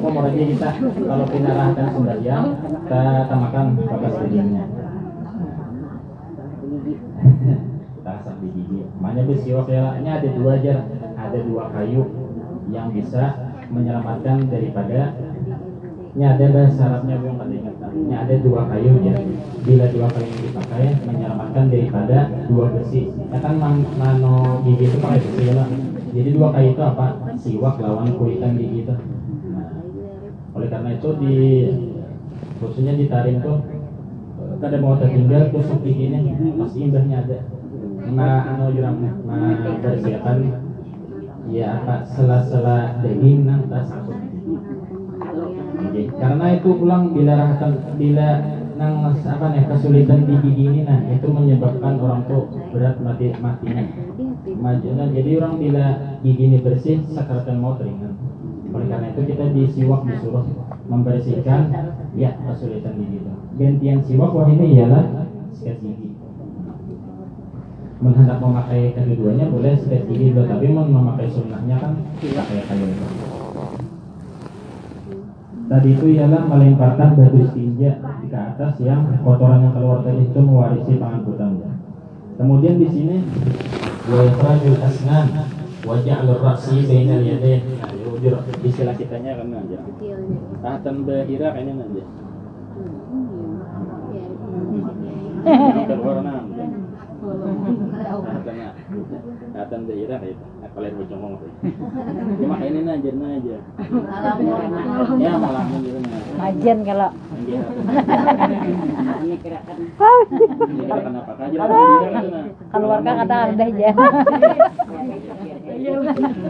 Mau 0.01 0.25
aja 0.25 0.43
kita 0.49 0.69
Kalau 0.81 1.27
pinarahkan 1.29 1.87
sembahyang 1.93 2.47
Kita 2.57 3.03
tamakan 3.29 3.67
bakas 3.85 4.13
tujuannya 4.17 4.65
Tasak 8.05 8.37
di 8.41 8.49
gigi. 8.53 8.81
Makanya 9.01 9.25
besiwak 9.25 9.69
ya, 9.73 9.97
ini 9.97 10.09
ada 10.13 10.29
dua 10.29 10.61
aja, 10.61 10.85
ada 11.17 11.39
dua 11.41 11.73
kayu 11.73 12.05
yang 12.69 12.93
bisa 12.93 13.54
menyelamatkan 13.71 14.49
daripada 14.49 15.15
ini 16.15 16.25
ada 16.31 16.47
bahasa 16.55 16.83
Arabnya 16.87 17.19
belum 17.19 17.43
ingat. 17.43 17.75
Ini 17.91 18.15
ada 18.15 18.35
dua 18.39 18.71
kayu 18.71 19.03
ya. 19.03 19.19
Bila 19.67 19.91
dua 19.91 20.07
kayu 20.15 20.31
dipakai 20.47 21.03
menyelamatkan 21.11 21.67
daripada 21.75 22.31
dua 22.47 22.71
besi. 22.71 23.11
Ya 23.35 23.39
kan 23.43 23.59
man, 23.59 23.83
nano 23.99 24.63
gigi 24.63 24.95
itu 24.95 25.03
pakai 25.03 25.19
besi 25.19 25.51
lah. 25.51 25.67
Jadi 26.15 26.29
dua 26.31 26.55
kayu 26.55 26.79
itu 26.79 26.83
apa? 26.87 27.07
Siwak 27.35 27.83
lawan 27.83 28.15
kuitan 28.15 28.55
gigi 28.55 28.87
itu. 28.87 28.95
Nah, 28.95 29.75
oleh 30.55 30.71
karena 30.71 30.95
itu 30.95 31.09
di 31.19 31.35
khususnya 32.63 32.95
di 32.95 33.11
tarim 33.11 33.43
tuh 33.43 33.59
kada 34.63 34.79
mau 34.79 34.95
tertinggal 34.97 35.51
tusuk 35.51 35.83
giginya 35.83 36.23
pasti 36.63 36.79
imbahnya 36.87 37.27
ada 37.27 37.39
nah 38.15 38.55
anu 38.55 38.73
jurang 38.73 38.97
nah 39.27 39.77
bersihkan 39.83 40.64
ya 41.53 41.83
apa 41.83 42.09
sela-sela 42.09 43.01
daging 43.05 43.45
nang 43.45 43.69
tas 43.69 43.89
sakut 43.89 44.17
Oke, 45.75 46.11
karena 46.17 46.47
itu 46.59 46.71
pulang 46.79 47.15
bila 47.15 47.33
rahakan 47.39 47.73
bila 47.99 48.29
nang 48.75 49.07
apa 49.07 49.47
nih 49.55 49.65
kesulitan 49.71 50.27
di 50.27 50.35
gigi 50.43 50.65
ini 50.67 50.81
nah 50.83 50.99
itu 51.07 51.27
menyebabkan 51.31 51.99
orang 52.03 52.27
tuh 52.27 52.51
berat 52.75 52.99
mati 52.99 53.31
matinya. 53.39 53.85
Majunya 54.59 55.05
jadi 55.15 55.31
orang 55.39 55.55
bila 55.63 55.85
gigi 56.23 56.45
ini 56.51 56.59
bersih 56.63 56.99
sakratan 57.11 57.63
mau 57.63 57.79
ringan. 57.79 58.15
Oleh 58.75 58.87
karena 58.91 59.07
itu 59.15 59.23
kita 59.23 59.45
disiwak 59.55 60.03
disuruh 60.07 60.47
membersihkan 60.91 61.71
ya 62.19 62.39
kesulitan 62.43 62.99
gigi. 62.99 63.23
Itu 63.23 63.33
gantian 63.55 63.99
siwak 64.03 64.31
wah 64.35 64.51
ini 64.51 64.79
ialah 64.79 65.31
sikat 65.55 65.79
gigi 65.79 66.14
menghendak 68.03 68.39
memakai 68.43 68.95
keduanya 68.95 69.47
boleh 69.51 69.75
dulu 69.79 70.43
tapi 70.47 70.67
mau 70.71 70.87
memakai 70.87 71.31
sunnahnya 71.31 71.77
kan 71.79 71.93
pakai 72.19 72.61
kayu 72.67 72.87
itu. 72.91 73.07
Tadi 75.65 75.89
itu 75.97 76.07
ialah 76.13 76.43
melemparkan 76.45 77.17
batu 77.17 77.41
istinja 77.41 77.97
ke 78.03 78.37
atas 78.37 78.75
yang 78.83 79.09
kotoran 79.23 79.65
yang 79.65 79.73
keluar 79.73 80.03
tadi 80.03 80.27
itu 80.27 80.41
mewarisi 80.43 80.99
pengangkutan 80.99 81.63
kemudian 82.35 82.83
di 82.83 82.89
sini 82.91 83.17
wa 84.11 84.19
ikhrajul 84.27 84.79
asnan 84.83 85.27
wa 85.87 85.95
ja'lur 86.03 86.43
ra'si 86.43 86.83
bainal 86.83 87.23
yadayn 87.23 87.63
nah 87.79 87.95
istilah 88.65 88.97
kitanya 88.97 89.37
kan 89.37 89.53
aja. 89.53 89.79
Tahatan 90.65 90.97
bahira 91.05 91.53
kayaknya 91.53 91.85
aja. 91.85 92.05
Keluar 95.85 96.19
nah 97.65 98.13
tahatan 98.45 98.73
tahatan 99.55 99.81
bahira 99.89 100.17
kayak 100.21 100.37
apa 100.65 100.79
lain 100.81 100.95
bocong 101.01 101.21
ngomong. 101.21 101.41
Cuma 102.37 102.57
ini 102.61 102.81
aja. 103.41 103.57
Aja 104.25 104.43
ya 105.17 105.33
gitu 105.81 105.99
nah 106.05 106.21
Kajian 106.35 106.79
kalau 106.85 107.11
Ini 109.25 109.37
gerakan. 109.41 109.77
ini 109.81 110.85
gerakan 110.85 111.13
apa? 111.17 111.33
Aja 111.41 111.57
nah 111.57 112.45
keluarga 112.69 113.11
kata 113.25 113.37
ada 113.49 113.65
aja. 113.65 113.91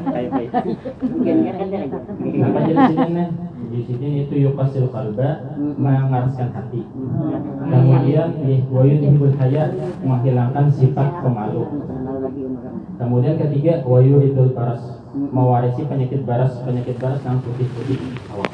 kayak 0.05 0.31
baik 0.31 0.51
gerakan 1.23 1.67
apa 2.45 2.59
jadi 2.65 2.83
sini 2.91 3.09
nih 3.15 3.29
di 3.75 3.83
sini 3.91 4.23
itu 4.23 4.35
yukasil 4.47 4.87
kalba 4.95 5.43
mengaraskan 5.59 6.55
hati. 6.55 6.87
Kemudian 7.67 8.29
wayun 8.71 9.01
ibul 9.03 9.35
haya 9.35 9.75
menghilangkan 10.07 10.71
sifat 10.71 11.19
pemalu. 11.19 11.67
Kemudian 12.95 13.35
ketiga 13.35 13.83
wayu 13.83 14.23
idul 14.23 14.55
baras 14.55 15.03
mewarisi 15.11 15.83
penyakit 15.91 16.23
baras 16.23 16.55
penyakit 16.63 17.03
baras 17.03 17.19
yang 17.27 17.43
putih-putih. 17.43 17.99
Awak 18.31 18.51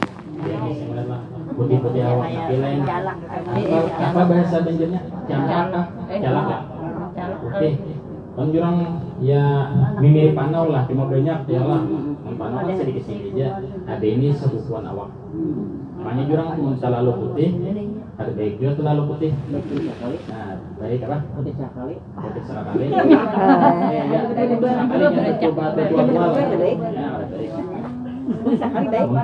yang 0.48 0.72
sebenarnya 0.72 1.18
putih-putih 1.52 2.02
awak. 2.08 2.26
Tapi 2.32 2.56
lain. 2.56 2.80
apa, 4.00 4.20
bahasa 4.24 4.56
banjirnya 4.64 5.00
jalak 5.28 5.68
jalak 6.08 6.44
lah 6.48 6.62
putih. 7.44 7.72
Kan 8.32 8.46
jurang 8.56 8.76
ya 9.20 9.68
mirip 10.00 10.32
panau 10.32 10.72
lah 10.72 10.88
cuma 10.88 11.04
banyak 11.12 11.38
ya 11.44 11.60
lah 11.60 11.84
panau 12.40 12.64
kan 12.64 12.72
sedikit 12.72 13.04
sedikit 13.04 13.36
aja. 13.36 13.48
ada 13.84 14.06
ini 14.06 14.32
sebukuan 14.32 14.88
awak. 14.88 15.12
Makanya 16.00 16.22
jurang 16.24 16.48
pun 16.56 16.74
selalu 16.80 17.12
putih. 17.20 17.50
ada 18.16 18.32
baik 18.36 18.60
juga 18.60 18.72
terlalu 18.80 19.02
putih. 19.12 19.30
Nah 19.52 20.56
baik 20.80 21.00
apa? 21.04 21.18
Putih 21.36 21.52
sekali. 21.52 21.94
putih 22.00 22.42
sekali 22.48 22.84
ya 24.08 24.20
sekali 24.24 24.56
coba 25.44 25.64
dua 25.76 26.02
dua 26.08 26.26
ya 26.40 26.56
baik. 26.56 26.78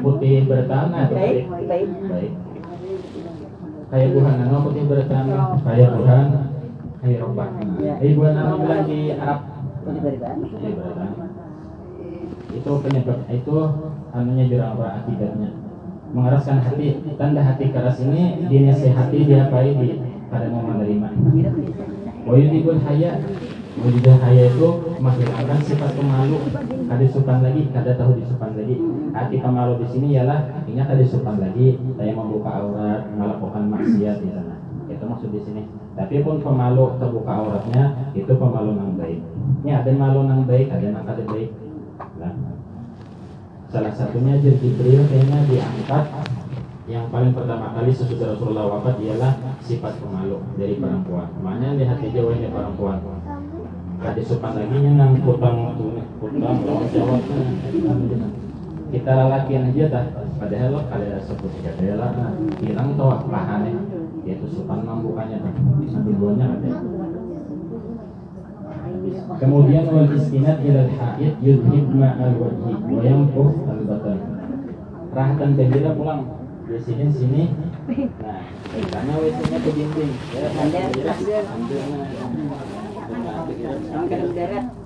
Putih 0.05 0.37
bertanah 0.45 1.05
baik. 1.09 1.49
Baik. 1.65 1.88
baik. 2.05 2.33
Kayak 3.87 4.09
buhan 4.12 4.37
anu 4.45 4.57
putih 4.67 4.83
bertanah 4.85 5.57
kayak 5.65 5.88
buhan 5.97 6.26
kayak 7.00 7.23
rombak 7.23 7.50
eh 8.03 8.12
buhan 8.19 8.35
anu 8.35 8.55
bilang 8.67 8.83
di 8.85 9.15
Arab 9.15 9.56
Itu 12.57 12.71
penyebab 12.83 13.19
itu 13.31 13.57
anunya 14.11 14.59
apa 14.59 14.87
akibatnya. 15.02 15.50
Mengeraskan 16.11 16.59
hati 16.62 17.02
tanda 17.14 17.43
hati 17.43 17.71
keras 17.71 18.02
ini 18.02 18.47
dinasehati 18.50 19.19
diapai 19.26 19.75
di 19.78 20.00
pada 20.26 20.50
mau 20.50 20.64
menerima. 20.64 21.09
Wayudibul 22.26 22.83
haya 22.83 23.23
Wayudibul 23.76 24.19
haya 24.25 24.49
itu 24.49 24.69
menghilangkan 24.99 25.61
sifat 25.61 25.93
pemalu. 25.95 26.40
Kada 26.87 27.07
supan 27.12 27.45
lagi, 27.45 27.69
kada 27.71 27.93
tahu 27.95 28.16
disupan 28.16 28.57
lagi. 28.57 28.81
Hati 29.12 29.37
pemalu 29.38 29.85
di 29.85 29.87
sini 29.93 30.09
ialah 30.16 30.64
Ingat 30.64 30.87
kada 30.97 31.05
supan 31.05 31.37
lagi. 31.38 31.76
Saya 31.95 32.16
membuka 32.16 32.50
aurat, 32.50 33.05
melakukan 33.14 33.69
maksiat 33.69 34.16
di 34.25 34.31
sana 34.33 34.56
Maksud 35.07 35.31
di 35.31 35.41
sini. 35.41 35.63
Tapi 35.97 36.21
pun 36.21 36.45
pemalu 36.45 37.01
terbuka 37.01 37.33
auratnya 37.33 38.13
Itu 38.13 38.37
pemalu 38.37 38.77
yang 38.77 38.93
baik. 39.01 39.21
Ini 39.65 39.71
ada 39.73 39.91
malu 39.97 40.27
yang 40.29 40.45
baik, 40.45 40.67
ada 40.69 40.85
yang 40.85 41.07
kada 41.07 41.25
baik. 41.25 41.51
Nah, 42.21 42.33
Salah 43.67 43.93
satunya 43.93 44.39
Jibril 44.39 45.05
kayaknya 45.11 45.39
diangkat. 45.51 46.05
Yang 46.87 47.11
paling 47.11 47.35
pertama 47.35 47.75
kali 47.75 47.91
sesudah 47.91 48.39
Rasulullah 48.39 48.79
wafat 48.79 49.03
ialah 49.03 49.59
sifat 49.59 49.99
pemalu 49.99 50.39
dari 50.55 50.79
perempuan. 50.79 51.27
Makanya 51.43 51.75
lihat 51.83 51.99
Jawa 51.99 52.31
ini 52.39 52.47
perempuan. 52.47 53.03
Tadi 53.97 54.23
sopan 54.23 54.55
lagi 54.55 54.77
nang 54.95 55.19
putang 55.19 55.75
putang 56.23 56.57
lawan 56.63 56.87
jawab 56.95 57.21
kita 58.87 59.11
lalakian 59.19 59.67
aja 59.75 59.85
dah. 59.91 60.07
Padahal 60.37 60.69
lo 60.79 60.81
kalian 60.87 61.21
sebut 61.27 61.53
kata 61.65 61.97
lah. 61.99 62.11
Hilang 62.63 62.95
tuh 62.95 63.19
pahane 63.27 63.73
yaitu 64.26 64.47
membukanya 64.66 65.38
dah 65.38 65.54
sambil 65.87 66.14
duanya 66.18 66.47
ada 66.59 66.71
kemudian 69.38 69.85
wal 69.87 70.11
istinad 70.11 70.59
al 70.66 70.90
haid 70.90 71.35
yudhib 71.38 71.87
ma 71.95 72.11
al 72.18 72.35
wajhi 72.35 72.75
wa 72.90 73.00
yanfuh 73.06 73.50
al 73.71 73.80
batan 73.87 74.18
rahatan 75.14 75.50
gembira 75.54 75.95
pulang 75.95 76.26
di 76.66 76.78
sini 76.83 77.06
sini 77.14 77.42
nah 78.18 78.42
karena 78.90 79.12
wc 79.23 79.38
ke 79.47 79.71
dinding 79.73 80.12
ya 80.35 80.50
ada. 80.52 80.80
ambilnya. 81.54 82.02
Nah, 83.06 84.86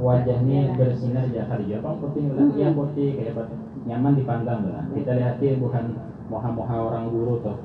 wajahnya 0.00 0.74
bersinar 0.80 1.28
ya 1.28 1.44
kali 1.44 1.68
ya 1.68 1.78
apa 1.84 1.92
putih 2.00 2.32
lah 2.32 2.48
ya 2.56 2.72
putih 2.72 3.20
kayak 3.20 3.36
apa 3.36 3.42
nyaman 3.84 4.16
dipandang 4.16 4.60
lah 4.72 4.84
kita 4.96 5.12
lihat 5.20 5.36
bukan 5.60 5.84
moha-moha 6.32 6.76
orang 6.88 7.12
guru 7.12 7.44
tuh 7.44 7.56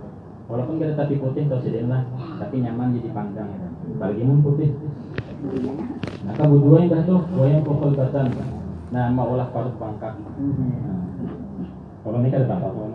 walaupun 0.52 0.78
kita 0.78 0.94
tapi 1.00 1.16
putih 1.18 1.48
tuh 1.48 1.64
sedih 1.64 1.88
lah 1.88 2.04
tapi 2.38 2.60
nyaman 2.62 2.94
jadi 2.94 3.10
pandang 3.16 3.50
ya. 3.50 3.68
mun 4.28 4.44
putih 4.44 4.76
Nah, 6.26 6.34
kedua 6.34 6.82
yang 6.82 7.06
tuh 7.06 7.22
wayang 7.38 7.62
pukul 7.62 7.94
batan. 7.94 8.34
Nah, 8.90 9.06
mau 9.14 9.38
olah 9.38 9.46
parut 9.54 9.78
pangkat. 9.78 10.18
Nah, 10.18 11.02
kalau 12.02 12.18
ini 12.22 12.30
kan 12.34 12.50
ada 12.50 12.58
kan? 12.66 12.92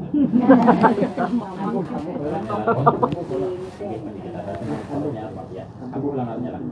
Aku 5.95 6.07
ulangannya 6.11 6.51
lah. 6.51 6.63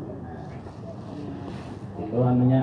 Itu 1.98 2.18
anunya 2.22 2.60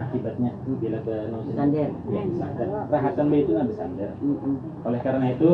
akibatnya 0.00 0.50
bila 0.80 0.98
bernusin 1.04 1.52
Sandar. 1.52 1.90
ya 2.08 2.22
sandar 2.32 2.68
rahatan 2.88 3.26
itu 3.36 3.52
nabi 3.52 3.72
sandar 3.76 4.10
oleh 4.88 5.00
karena 5.04 5.26
itu 5.36 5.50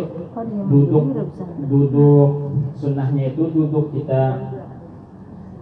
duduk 0.70 1.05
duduk 1.66 2.31
sunnahnya 2.79 3.35
itu 3.35 3.42
duduk 3.51 3.90
kita 3.90 4.55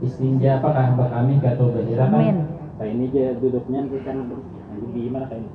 istinja 0.05 0.61
apakah 0.61 0.93
mbak 1.01 1.09
kami 1.09 1.41
atau 1.41 1.73
berhira 1.73 2.13
kan? 2.13 2.21
Amin. 2.21 2.37
kayak 2.77 2.93
ini 2.93 3.05
aja 3.09 3.25
duduknya 3.41 3.81
kita 3.89 4.11
nanti 4.13 4.37
gimana 4.93 5.27
kayak 5.33 5.49
ini 5.49 5.53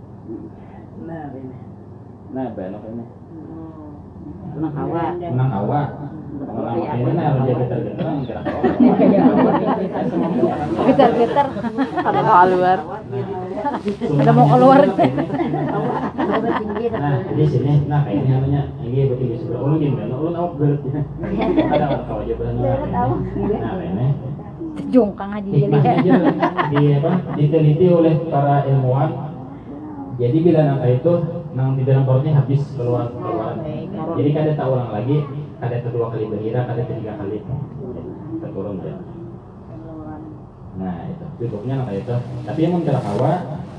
Nah, 0.99 1.31
ini. 1.31 1.55
nah 2.35 2.51
ini 2.51 3.03
Menang 4.59 4.75
hawa. 4.75 5.03
menang 5.29 5.49
nah 7.15 7.41
jaga 7.41 7.65
tergetar 7.67 8.05
gerak 8.21 8.43
Getar-getar. 10.87 11.47
Ada 12.05 12.21
keluar. 12.21 12.79
Ada 14.19 14.31
mau 14.31 14.47
keluar. 14.47 14.79
nah 16.99 17.15
di 17.33 17.45
sini. 17.49 17.73
Nah 17.89 17.99
kayak 18.05 18.17
ini 18.23 18.29
namanya. 18.29 18.61
Ini 18.83 18.99
begini 19.09 19.35
sebelah. 19.41 19.59
Ulun 19.63 19.77
gimana 19.81 20.13
ulun 20.15 20.33
awak 20.37 20.53
berat 20.59 20.79
ada 21.69 21.85
kalau 22.07 22.21
aja 22.23 22.33
berani 22.35 22.59
nah 22.61 23.73
ini 23.79 24.07
Jongkang 24.89 25.31
aja 25.37 25.49
jadi. 25.49 25.69
di 26.71 26.79
apa? 26.97 27.11
Diteliti 27.35 27.85
oleh 27.91 28.15
para 28.31 28.63
ilmuwan. 28.65 29.11
Jadi 30.19 30.37
bila 30.39 30.59
nangka 30.65 30.87
itu 30.87 31.13
nang 31.49 31.73
di 31.73 31.83
dalam 31.87 32.05
perutnya 32.05 32.37
habis 32.37 32.61
keluar 32.77 33.09
keluaran 33.09 33.65
jadi 34.17 34.29
kada 34.35 34.51
tak 34.53 34.69
ulang 34.69 34.93
lagi 34.93 35.17
kada 35.59 35.77
kedua 35.81 36.13
kali 36.13 36.29
berhira 36.29 36.63
kada 36.69 36.81
ketiga 36.87 37.19
kali 37.19 37.41
terturun 38.39 38.79
ya. 38.81 38.95
Nah 40.79 40.95
itu. 41.11 41.25
Duduknya 41.39 41.83
nangka 41.83 41.93
itu. 41.95 42.15
Tapi 42.47 42.59
yang 42.63 42.73
menjelak 42.79 43.03
hawa 43.03 43.31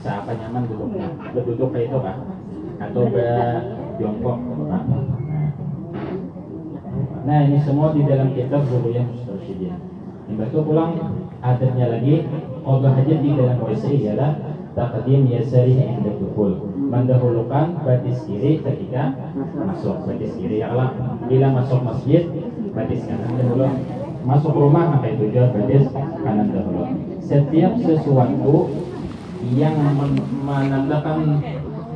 siapa 0.05 0.31
nyaman 0.37 0.69
duduknya? 0.69 1.09
Berduduk 1.33 1.69
kayak 1.73 1.89
itu 1.89 1.99
kah 2.01 2.17
atau 2.81 3.03
berjongkok 3.13 4.37
Pak? 4.41 4.83
nah. 7.29 7.41
Ini 7.45 7.59
semua 7.61 7.93
di 7.93 8.03
dalam 8.09 8.33
kitab 8.33 8.65
dulu 8.65 8.89
yang 8.89 9.13
Mustafidin 9.13 9.77
Yang 10.33 10.49
itu 10.49 10.59
pulang 10.65 10.97
adatnya 11.45 11.87
lagi 11.93 12.15
Qadha 12.65 12.89
hajat 12.97 13.19
di 13.21 13.31
dalam 13.37 13.57
WC 13.61 13.85
ialah 14.01 14.50
Taqdim 14.71 15.27
yasari 15.27 15.75
inda 15.75 16.15
dukul 16.15 16.63
Mendahulukan 16.91 17.83
batis 17.83 18.23
kiri 18.27 18.63
ketika 18.63 19.15
masuk. 19.55 20.07
Batis 20.07 20.35
kiri 20.39 20.63
ialah 20.63 20.95
Bila 21.27 21.51
masuk 21.51 21.83
masjid 21.83 22.27
Batis 22.71 23.03
kanan 23.03 23.35
dahulu. 23.35 23.67
Masuk 24.21 24.53
rumah 24.55 24.95
maka 24.95 25.11
itu? 25.11 25.33
Juga 25.33 25.51
batis 25.51 25.91
kanan 25.95 26.55
dahulu. 26.55 26.87
Setiap 27.19 27.73
sesuatu 27.83 28.71
yang 29.57 29.75
men- 29.97 30.29
menandakan 30.47 31.41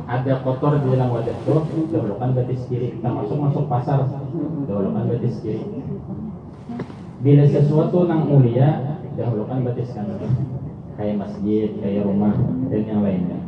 ada 0.05 0.33
kotor 0.45 0.83
di 0.83 0.93
dalam 0.93 1.09
wadah 1.15 1.31
itu 1.31 1.55
dahulukan 1.95 2.29
batis 2.35 2.61
kiri. 2.67 2.99
Kita 2.99 3.09
masuk 3.09 3.37
masuk 3.39 3.63
pasar 3.71 4.03
dahulukan 4.67 5.03
batis 5.07 5.39
kiri. 5.39 5.63
Bila 7.23 7.43
sesuatu 7.47 8.03
yang 8.05 8.27
mulia 8.27 8.99
dahulukan 9.15 9.63
batis 9.63 9.95
kanan 9.95 10.19
kayak 10.95 11.19
masjid 11.19 11.69
kayak 11.79 12.07
rumah 12.07 12.35
dan 12.71 12.81
yang 12.87 13.01
lainnya 13.03 13.39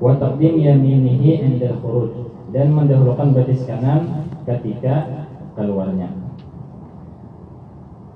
wa 0.00 0.12
taqdim 0.18 0.58
yaminihi 0.58 1.40
inda 1.40 1.76
khuruj 1.78 2.12
dan 2.54 2.70
mendahulukan 2.70 3.34
betis 3.34 3.66
kanan 3.66 4.30
ketika 4.46 5.26
keluarnya. 5.58 6.10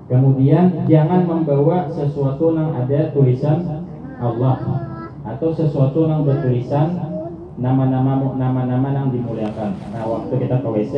Kemudian 0.09 0.89
jangan 0.89 1.27
membawa 1.27 1.85
sesuatu 1.91 2.55
yang 2.55 2.73
ada 2.73 3.13
tulisan 3.13 3.85
Allah 4.17 4.57
atau 5.21 5.53
sesuatu 5.53 6.09
yang 6.09 6.25
bertulisan 6.25 6.97
nama-nama 7.59 8.33
nama-nama 8.33 8.89
yang 8.89 9.13
dimuliakan. 9.13 9.75
Nah, 9.93 10.03
waktu 10.07 10.33
kita 10.39 10.65
ke 10.65 10.69
WC, 10.71 10.95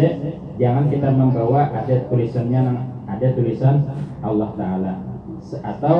jangan 0.61 0.87
kita 0.87 1.11
membawa 1.11 1.67
ada 1.75 2.07
tulisannya 2.07 2.59
yang 2.61 2.79
ada 3.09 3.27
tulisan 3.35 3.83
Allah 4.23 4.55
Taala 4.55 5.10
atau 5.59 5.95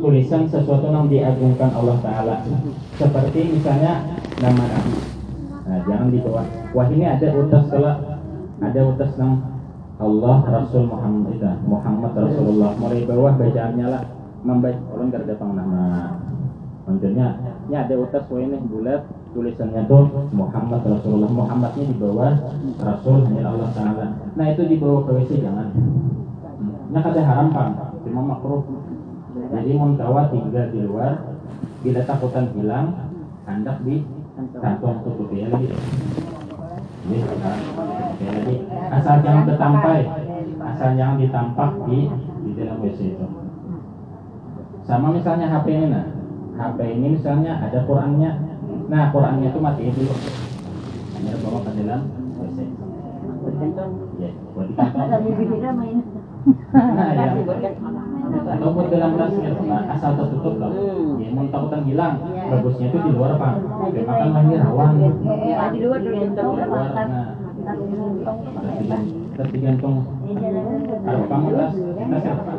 tulisan 0.00 0.48
sesuatu 0.48 0.88
yang 0.88 1.10
diagungkan 1.10 1.70
Allah 1.74 1.96
Taala. 2.00 2.36
Seperti 2.96 3.60
misalnya 3.60 4.16
nama 4.40 4.64
Nabi. 4.64 4.94
Nah, 5.66 5.78
jangan 5.84 6.08
dibawa. 6.14 6.42
Wah 6.72 6.86
ini 6.88 7.04
ada 7.04 7.28
utas 7.34 7.64
kelak, 7.68 7.98
ada 8.62 8.80
utas 8.86 9.10
yang 9.18 9.34
Allah 9.96 10.36
Rasul 10.44 10.84
Muhammad 10.86 11.36
itu 11.36 11.50
Muhammad 11.64 12.12
Rasulullah. 12.12 12.70
Mulai 12.76 13.08
bawah 13.08 13.32
bacaannya 13.34 13.86
lah. 13.88 14.02
Membaca 14.46 14.78
orang 14.94 15.10
gak 15.10 15.26
datang 15.26 15.58
nama 15.58 15.82
maksudnya 16.86 17.34
ya 17.66 17.82
ada 17.82 17.94
utas 17.98 18.24
ini 18.30 18.56
bulat. 18.70 19.02
Tulisannya 19.34 19.84
tuh 19.84 20.32
Muhammad 20.32 20.80
Rasulullah. 20.80 21.28
Muhammadnya 21.28 21.84
di 21.84 21.96
bawah 22.00 22.32
Rasul 22.80 23.26
hanya 23.28 23.52
Allah 23.52 23.68
Taala. 23.76 24.06
Nah 24.32 24.46
itu 24.48 24.62
di 24.64 24.80
bawah 24.80 25.04
ke 25.04 25.10
WC 25.12 25.44
jangan. 25.44 25.74
Nah 26.94 27.00
kada 27.04 27.20
haram 27.20 27.52
pak 27.52 27.68
cuma 28.06 28.22
makruh. 28.22 28.62
Jadi 29.50 29.70
muntawa 29.74 30.30
tinggal 30.30 30.70
di 30.70 30.80
luar 30.86 31.34
bila 31.82 32.00
takutan 32.06 32.54
hilang 32.54 33.10
hendak 33.44 33.82
di 33.82 34.06
kantong 34.54 35.02
tutup 35.02 35.28
ya 35.34 35.50
lagi. 35.50 35.74
Jadi, 37.06 37.18
jadi 38.18 38.54
asal 38.90 39.22
jangan 39.22 39.42
bertampai, 39.46 40.00
asal 40.58 40.88
jangan 40.98 41.16
ditampak 41.18 41.70
di 41.86 42.10
di 42.46 42.50
dalam 42.54 42.82
WC 42.82 43.00
itu. 43.14 43.26
Sama 44.86 45.10
misalnya 45.10 45.50
HP 45.50 45.66
ini 45.70 45.86
nah, 45.90 46.06
HP 46.54 46.78
ini 46.98 47.06
misalnya 47.18 47.58
ada 47.58 47.82
Qurannya, 47.86 48.30
nah 48.90 49.10
Qurannya 49.10 49.50
itu 49.50 49.58
mati 49.62 49.90
dulu, 49.90 50.14
hanya 51.18 51.32
bawa 51.42 51.58
ke 51.62 51.70
dalam 51.82 52.00
WC. 52.38 52.58
Ya, 54.18 54.30
buat 54.54 54.66
di 54.66 54.74
kantong. 54.74 55.10
Nah, 56.46 57.10
ya. 57.10 57.34
Atau 58.46 58.68
buat 58.74 58.88
dalam 58.90 59.12
tasnya, 59.18 59.50
nah, 59.66 59.82
asal 59.90 60.10
tertutup 60.14 60.54
loh. 60.62 60.70
Ya, 61.18 61.28
mau 61.34 61.46
takutan 61.50 61.82
hilang, 61.86 62.14
bagusnya 62.22 62.86
itu 62.90 62.98
di 63.02 63.10
luar 63.14 63.34
pak. 63.34 63.54
Makan 63.90 64.28
lagi 64.30 64.54
rawan. 64.62 64.92
di 65.74 65.78
luar 65.82 66.00
dulu 66.02 66.16
Di 66.22 66.38
luar, 66.38 66.86
nah, 66.94 67.34
terus 69.36 69.48
digantung. 69.50 70.06
Kalau 71.06 71.22
kamu 71.26 71.48
tas 71.58 71.74
tas 71.74 72.24
apa 72.30 72.54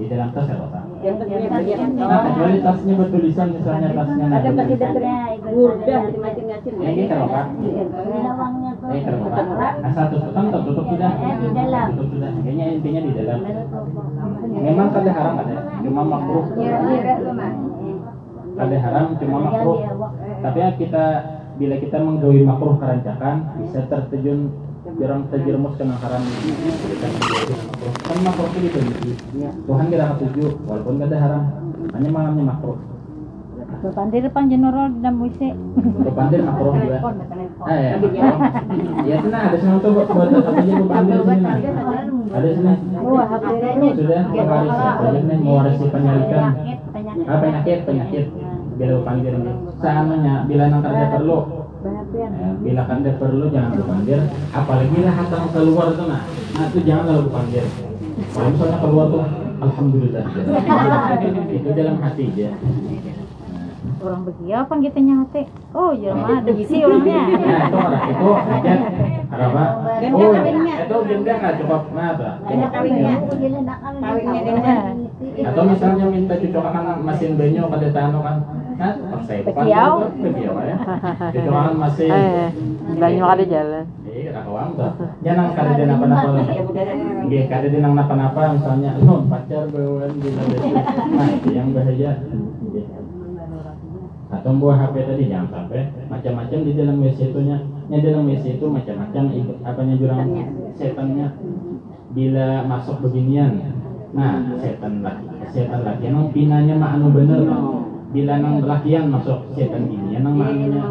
di 0.00 0.04
dalam 0.10 0.28
tas 0.34 0.46
apa 0.50 0.66
pak? 0.74 0.82
Yang 1.00 1.16
nah 1.96 2.20
kecuali 2.28 2.58
tasnya 2.60 2.94
bertulisan 2.98 3.48
misalnya 3.56 3.88
tasnya 3.94 4.24
ada 4.28 4.50
pakai 4.52 4.76
bertulisan. 4.76 4.80
dasarnya 4.82 5.16
udah 5.48 6.00
macam-macam 6.18 6.72
Ya, 6.80 6.88
ini 6.92 7.04
kalau 7.08 7.26
pak 7.30 7.46
ini 7.56 7.70
kalau 8.90 9.30
pak 9.30 9.74
asal 9.86 10.04
atau 10.10 10.60
tutup. 10.66 10.84
Sudah. 10.90 11.12
Di 11.14 11.50
dalam. 11.54 11.86
tutup 11.94 12.06
sudah. 12.10 12.30
Kayaknya 12.42 12.66
intinya 12.74 13.00
di 13.06 13.12
dalam. 13.14 13.38
Memang 14.50 14.88
kada 14.90 15.10
haram 15.14 15.34
ada. 15.38 15.54
Cuma 15.86 16.02
makruh. 16.02 16.44
Kada 18.58 18.76
haram 18.82 19.04
cuma 19.16 19.38
makruh. 19.46 19.78
tapi 20.40 20.56
ya 20.58 20.68
kita 20.74 21.04
bila 21.60 21.76
kita 21.76 21.96
menggawi 22.00 22.40
makruh 22.42 22.80
kerancakan 22.80 23.36
bisa 23.60 23.84
terjun 23.86 24.50
jarang 24.98 25.28
terjerumus 25.30 25.78
kena 25.78 25.94
haram. 26.02 26.22
Kan 28.02 28.18
makruh 28.26 28.48
itu 28.50 28.58
diteliti 28.66 29.12
Tuhan 29.38 29.86
kira 29.86 30.18
setuju 30.18 30.58
walaupun 30.66 30.98
gak 30.98 31.14
ada 31.14 31.18
haram. 31.22 31.42
Hanya 31.94 32.10
malamnya 32.10 32.44
makruh 32.54 32.99
Pandir 33.80 34.28
pang 34.28 34.44
general 34.44 34.92
di 34.92 34.98
dalam 35.00 35.16
WC. 35.24 35.40
Bepandir 36.04 36.40
makruh 36.44 36.76
juga. 36.76 37.00
Ah 37.64 37.76
ya 37.76 37.92
ya 39.04 39.16
tenang 39.20 39.42
ada 39.52 39.56
semua 39.56 39.80
tuh 39.80 39.90
buat 39.96 40.08
apa 40.08 40.52
aja 40.60 40.72
bepandir 40.80 41.18
sini 41.20 41.40
nah. 41.44 41.56
ada 42.32 42.48
sini 42.56 42.72
Wah, 43.04 43.26
HP 43.28 43.46
sudah 44.00 44.22
mewaris 44.32 44.72
ya 44.72 44.92
banyak 44.96 45.24
nih 45.28 45.38
mewarisi 45.44 45.84
penyalikan 45.92 46.42
ah 47.28 47.38
penyakit 47.40 47.78
penyakit. 47.84 48.24
Bila 48.80 48.92
bepandir 49.04 49.32
seandainya 49.76 50.34
bila 50.48 50.62
nang 50.68 50.80
kada 50.84 51.04
perlu 51.16 51.38
Eh, 51.80 52.52
bila 52.60 52.84
kan 52.84 53.00
dia 53.00 53.16
perlu 53.16 53.48
jangan 53.48 53.72
berpandir. 53.72 54.20
Apalagi 54.52 55.00
lah 55.00 55.14
hatang 55.16 55.48
keluar 55.48 55.96
tuh 55.96 56.12
nah. 56.12 56.28
Nah 56.28 56.64
itu 56.68 56.78
jangan 56.84 57.08
kalau 57.08 57.20
berpandir. 57.24 57.64
Kalau 58.36 58.48
misalnya 58.52 58.78
keluar 58.84 59.06
tuh 59.08 59.24
alhamdulillah. 59.64 60.24
Itu 61.56 61.68
dalam 61.72 61.96
hati 62.04 62.22
aja 62.36 62.48
Orang 64.00 64.24
begia 64.24 64.64
apa 64.64 64.74
kita 64.80 64.96
nyate? 64.96 65.42
Oh, 65.76 65.92
jelema 65.92 66.40
ada 66.40 66.52
bisi 66.56 66.80
orangnya. 66.80 67.20
nah 67.28 67.60
itu 67.68 67.76
orang 67.76 68.04
itu. 68.08 68.28
Hajat 68.50 68.80
apa? 69.30 69.64
Oh 70.10 70.32
itu 70.40 70.96
genda 71.06 71.32
nggak 71.36 71.54
cukup 71.60 71.82
nah 71.92 72.06
apa? 72.16 72.28
Atau 75.40 75.62
misalnya 75.68 76.04
minta 76.08 76.34
cucokan 76.40 76.84
mesin 77.04 77.30
banyo 77.36 77.62
pada 77.68 77.88
tano 77.92 78.18
kan? 78.24 78.36
Nah 78.80 78.96
saya 79.28 79.44
Begiau. 79.44 79.92
begiau 80.16 80.56
ya. 80.64 80.76
Cucokan 81.36 81.74
mesin. 81.76 82.08
Eh, 82.08 82.48
banyak 82.96 83.26
ada 83.28 83.44
jalan. 83.44 83.84
Iya, 84.08 84.30
kata 84.32 84.40
kawan 84.48 84.68
tuh. 84.74 84.92
Jangan 85.22 85.46
kada 85.52 85.70
dia 85.76 85.86
napa-napa. 85.86 86.28
Iya, 87.28 87.42
kada 87.46 87.66
dia 87.68 87.80
nang 87.84 87.94
napa-napa 87.94 88.40
misalnya, 88.56 88.90
non 89.04 89.28
pacar 89.28 89.68
bawaan 89.68 90.12
di 90.18 90.28
Nah, 90.32 91.28
itu 91.36 91.48
yang 91.52 91.68
bahaya. 91.76 92.12
Iya. 94.30 94.38
Atau 94.38 94.54
buah 94.62 94.78
HP 94.78 94.94
tadi 95.10 95.26
jangan 95.26 95.48
sampai 95.50 95.90
macam-macam 96.06 96.58
di 96.62 96.72
dalam 96.78 97.02
WC 97.02 97.18
itu 97.34 97.40
nya. 97.42 97.58
Nya 97.90 97.98
dalam 97.98 98.30
WC 98.30 98.44
itu 98.62 98.66
macam-macam 98.70 99.22
apanya 99.66 99.94
jurang 99.98 100.30
setannya. 100.78 101.28
Bila 102.10 102.66
masuk 102.66 103.06
beginian, 103.06 103.70
nah 104.10 104.42
setan 104.58 105.02
laki, 105.02 105.26
setan 105.54 105.86
laki, 105.86 106.10
nang 106.10 106.34
pinanya 106.34 106.74
mah 106.74 106.98
anu 106.98 107.14
bener 107.14 107.46
no. 107.46 107.86
Bila 108.10 108.42
nang 108.42 108.66
lakian 108.66 109.06
masuk 109.14 109.54
setan 109.54 109.86
gini, 109.86 110.18
nang 110.18 110.34
manunya. 110.34 110.82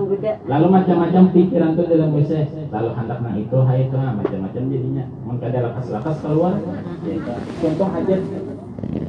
Lalu 0.48 0.68
macam-macam 0.72 1.36
pikiran 1.36 1.76
tuh 1.76 1.92
dalam 1.92 2.16
WC. 2.16 2.32
Lalu 2.72 2.90
hendak 2.96 3.20
nang 3.20 3.36
itu, 3.36 3.58
hai 3.68 3.92
itu, 3.92 3.96
nah, 4.00 4.16
macam-macam 4.16 4.64
jadinya. 4.72 5.04
Mungkin 5.28 5.46
ada 5.52 5.60
lakas-lakas 5.68 6.16
keluar. 6.24 6.56
Ya, 7.04 7.12
itu. 7.20 7.34
Contoh 7.60 7.88
hajat, 7.92 8.22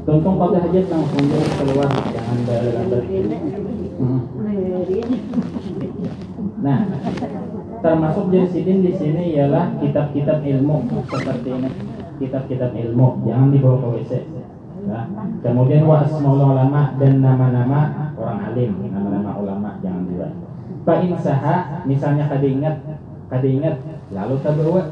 contoh 0.05 0.33
pada 0.37 0.59
hajat 0.64 0.87
langsung 0.88 1.25
dia 1.29 1.40
keluar, 1.57 1.90
jangan 2.12 2.38
ber 2.45 2.62
Hmm. 4.01 4.25
Nah, 6.64 6.79
termasuk 7.85 8.33
jadi 8.33 8.49
sidin 8.49 8.81
di 8.81 8.97
sini 8.97 9.37
ialah 9.37 9.77
kitab-kitab 9.77 10.40
ilmu 10.40 11.05
seperti 11.05 11.49
ini. 11.53 11.71
Kitab-kitab 12.16 12.73
ilmu, 12.73 13.29
jangan 13.29 13.53
dibawa 13.53 13.77
ke 13.77 13.88
WC. 14.01 14.12
Nah, 14.88 15.05
kemudian 15.45 15.85
wa 15.85 16.01
asmaul 16.01 16.40
ulama 16.40 16.97
dan 16.97 17.21
nama-nama 17.21 18.12
orang 18.16 18.40
alim, 18.53 18.88
nama-nama 18.88 19.37
ulama 19.37 19.77
jangan 19.85 20.09
dibawa. 20.09 20.33
Fa 20.88 20.95
in 21.05 21.12
saha 21.21 21.85
misalnya 21.85 22.25
kada 22.25 22.49
ingat, 22.49 22.81
kada 23.29 23.45
ingat 23.45 23.77
lalu 24.16 24.35
tak 24.40 24.57
bawa. 24.57 24.83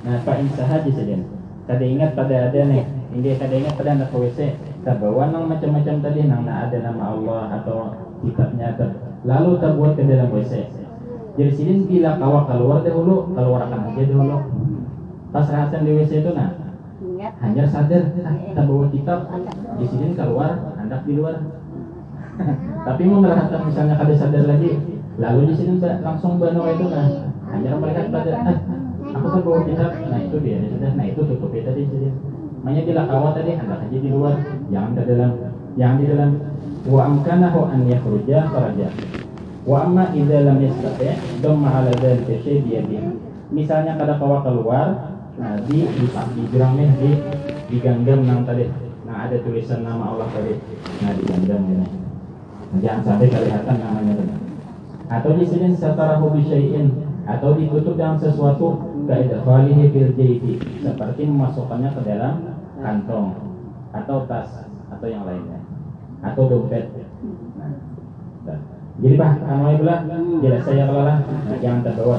Nah, 0.00 0.16
fa 0.24 0.32
in 0.40 0.48
saha 0.48 0.80
disidin. 0.80 1.28
Kada 1.68 1.84
ingat 1.84 2.16
pada 2.16 2.48
ada 2.48 2.60
nih, 2.68 2.84
ini 3.12 3.36
kada 3.36 3.54
ingat 3.58 3.74
pada 3.76 3.90
anak 3.98 4.14
WC. 4.14 4.56
Tak 4.84 4.96
bawa 5.00 5.28
nang 5.28 5.50
macam-macam 5.50 5.94
tadi 6.00 6.20
nang 6.24 6.48
na 6.48 6.68
ada 6.68 6.76
nama 6.80 7.12
Allah 7.12 7.42
atau 7.60 7.92
kitabnya 8.24 8.72
ter. 8.78 8.88
Lalu 9.28 9.50
tak 9.60 9.76
buat 9.76 9.92
ke 9.98 10.08
dalam 10.08 10.32
WC. 10.32 10.52
Jadi 11.34 11.50
sini 11.50 11.72
bila 11.84 12.16
kawa 12.16 12.46
keluar 12.46 12.78
dahulu, 12.86 13.34
keluarkan 13.34 13.90
aja 13.90 14.02
dahulu. 14.06 14.38
Pas 15.34 15.46
rahasia 15.50 15.82
di 15.82 15.90
WC 15.98 16.22
itu 16.22 16.30
nah, 16.30 16.54
hanya 17.40 17.64
sadar 17.68 18.02
ah, 18.22 18.36
tak 18.52 18.64
bawa 18.68 18.86
kitab 18.92 19.28
di 19.80 19.86
sini 19.88 20.12
keluar 20.12 20.76
hendak 20.76 21.02
di 21.08 21.16
luar 21.16 21.40
tapi 22.86 23.02
mau 23.06 23.22
merasa 23.22 23.56
misalnya 23.62 23.94
kada 23.96 24.14
sadar 24.18 24.44
lagi 24.44 24.76
lalu 25.16 25.40
di 25.52 25.54
sini 25.54 25.72
langsung 25.80 26.36
bano 26.36 26.66
itu 26.68 26.84
nah 26.90 27.06
hanya 27.54 27.70
melihat 27.78 28.10
pada 28.10 28.32
ah, 28.44 28.58
aku 29.14 29.26
tak 29.30 29.42
bawa 29.46 29.60
kitab 29.64 29.90
nah 30.10 30.20
itu 30.20 30.36
dia 30.42 30.58
sudah 30.68 30.90
nah 30.96 31.04
itu 31.06 31.20
tutup 31.22 31.50
ya 31.54 31.62
tadi 31.64 31.82
jadi 31.86 32.08
makanya 32.64 32.82
bila 32.88 33.02
kawat 33.04 33.32
tadi 33.36 33.50
hendak 33.60 33.84
aja 33.84 33.98
di 34.00 34.08
luar 34.08 34.34
jangan 34.72 34.90
ke 34.96 35.02
dalam 35.04 35.30
jangan 35.76 35.96
di 36.00 36.06
dalam. 36.08 36.30
Wa 36.84 37.00
amkanahu 37.08 37.60
an 37.72 37.88
yakhruja 37.88 38.44
kharaja 38.48 38.88
wa 39.64 39.88
amma 39.88 40.12
idza 40.12 40.44
lam 40.44 40.60
yastati' 40.60 41.40
damma 41.40 41.80
ala 41.80 41.92
dzalika 41.96 42.36
syai' 42.44 42.60
bi 42.60 42.76
misalnya 43.52 43.96
kada 43.96 44.20
kawa 44.20 44.44
keluar 44.44 45.16
nah 45.40 45.56
di 45.64 45.88
di 45.88 46.04
di 46.04 46.42
jerangnya 46.52 46.92
di 47.00 47.10
diganggam 47.72 48.28
nang 48.28 48.44
tadi. 48.44 48.68
Nah 49.08 49.28
ada 49.28 49.36
tulisan 49.40 49.80
nama 49.80 50.12
Allah 50.12 50.28
tadi. 50.28 50.60
Nah 51.00 51.10
diganggam 51.16 51.60
ini 51.72 51.86
jangan 52.84 53.00
sampai 53.04 53.32
kelihatan 53.32 53.76
namanya 53.80 54.12
tadi. 54.20 54.34
Atau 55.08 55.30
di 55.40 55.44
sini 55.48 55.72
satara 55.72 56.20
hobi 56.20 56.44
syai'in. 56.44 56.92
Atau 57.24 57.56
ditutup 57.56 57.96
dengan 57.96 58.20
sesuatu 58.20 58.93
kaidafalihi 59.04 59.92
fil 59.92 60.10
jaybi 60.16 60.52
seperti 60.80 61.22
memasukkannya 61.28 61.90
ke 61.92 62.00
dalam 62.04 62.34
kantong 62.80 63.28
atau 63.94 64.26
tas 64.26 64.66
atau 64.90 65.06
yang 65.06 65.24
lainnya 65.28 65.60
atau 66.24 66.48
dompet. 66.48 66.88
Nah, 67.54 68.58
jadi 69.00 69.14
pak 69.20 69.32
anu 69.44 69.76
belah 69.80 70.00
jelas 70.40 70.62
saya 70.64 70.84
kelola 70.88 71.14
nah, 71.24 71.56
jangan 71.60 71.80
terbawa. 71.84 72.18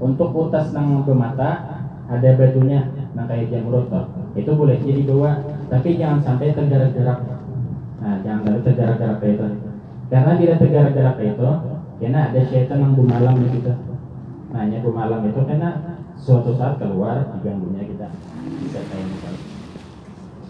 Untuk 0.00 0.30
utas 0.32 0.72
nang 0.72 1.04
bermata 1.04 1.50
ada 2.08 2.30
batunya 2.36 2.88
nah 3.10 3.26
kayak 3.26 3.50
jamurut 3.50 3.90
itu 4.38 4.50
boleh 4.54 4.78
jadi 4.78 5.02
bawa 5.02 5.42
tapi 5.66 5.98
jangan 5.98 6.22
sampai 6.22 6.54
tergerak-gerak 6.54 7.18
nah 7.98 8.22
jangan 8.22 8.40
sampai 8.46 8.62
tergerak-gerak 8.64 9.18
itu. 9.24 9.46
Karena 10.10 10.32
tidak 10.38 10.56
tergerak-gerak 10.58 11.16
itu 11.22 11.50
karena 12.00 12.32
ada 12.32 12.40
syaitan 12.48 12.80
yang 12.80 12.96
bumalam 12.96 13.36
di 13.44 13.48
situ 13.52 13.89
nah 14.50 14.66
hanya 14.66 14.82
bumalam 14.82 15.22
itu 15.30 15.40
karena 15.46 15.98
suatu 16.18 16.52
saat 16.58 16.76
keluar 16.82 17.30
diganggunya 17.38 17.86
kita. 17.86 18.06
Bisa 18.60 18.80
kayak 18.90 19.06
misal 19.08 19.34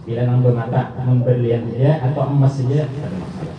bila 0.00 0.22
nang 0.24 0.40
bermata 0.40 0.96
memberlian 1.04 1.68
saja 1.70 2.10
atau 2.10 2.22
emas 2.32 2.56
saja 2.56 2.88
ada 2.88 3.16
masalah. 3.20 3.56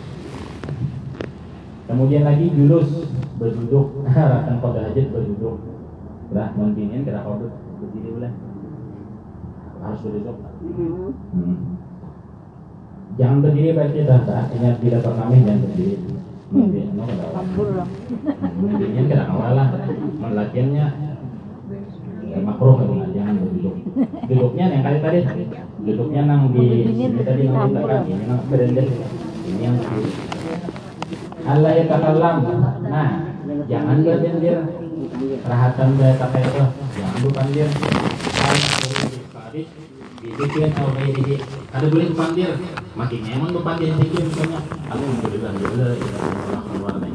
Kemudian 1.86 2.24
lagi 2.26 2.50
julus 2.52 3.08
berduduk. 3.38 4.04
Rakan 4.12 4.58
pada 4.60 4.90
hajat 4.90 5.08
berduduk. 5.14 5.62
Lah 6.34 6.50
mungkinin 6.58 7.06
kira 7.06 7.22
kau 7.22 7.38
berdiri 7.78 8.10
boleh 8.18 8.34
harus 9.82 10.00
berduduk. 10.06 10.38
Hmm. 11.34 11.58
jangan 13.20 13.44
berdiri 13.44 13.76
berarti 13.76 14.08
dah 14.08 14.24
artinya 14.24 14.72
tidak 14.80 15.02
pernah 15.04 15.28
jangan 15.28 15.60
berdiri 15.68 15.96
Lambur 16.52 17.68
lah. 17.80 17.88
kira 19.08 19.24
awal 19.32 19.56
lah 19.56 19.68
melatihannya 20.20 20.86
ya, 22.28 22.38
makruh 22.44 22.76
kan 22.76 23.08
jangan 23.16 23.40
berduduk 23.40 23.76
duduknya 24.28 24.66
yang 24.68 24.84
kali 24.84 25.00
tadi 25.00 25.20
duduknya 25.84 26.22
nang 26.28 26.52
di 26.52 26.92
tadi 27.24 27.44
nang 27.48 27.72
di 27.72 27.76
belakang 27.76 28.04
ini 28.08 28.24
nang 28.28 28.42
berendam 28.52 28.88
ini 29.48 29.62
yang 29.64 29.76
Allah 31.48 31.72
ya 31.72 31.84
takalam 31.88 32.36
nah 32.84 33.10
jangan 33.72 34.04
berbendir 34.04 34.60
rahatan 35.48 35.88
dah 35.96 36.12
tak 36.20 36.36
itu 36.36 36.64
jangan 37.00 37.20
Dibikin 39.52 40.72
atau 40.72 40.96
kayak 40.96 41.12
di 41.12 41.36
ada 41.76 41.86
boleh 41.92 42.08
berpandir 42.16 42.56
makin 42.96 43.20
emang 43.26 43.52
berpandir 43.52 43.92
dikit 44.00 44.24
misalnya 44.32 44.60
aku 44.88 45.04
mau 45.04 45.28
berpandir 45.28 45.68
dulu 45.68 45.88
keluar 46.72 46.96
nih 47.04 47.14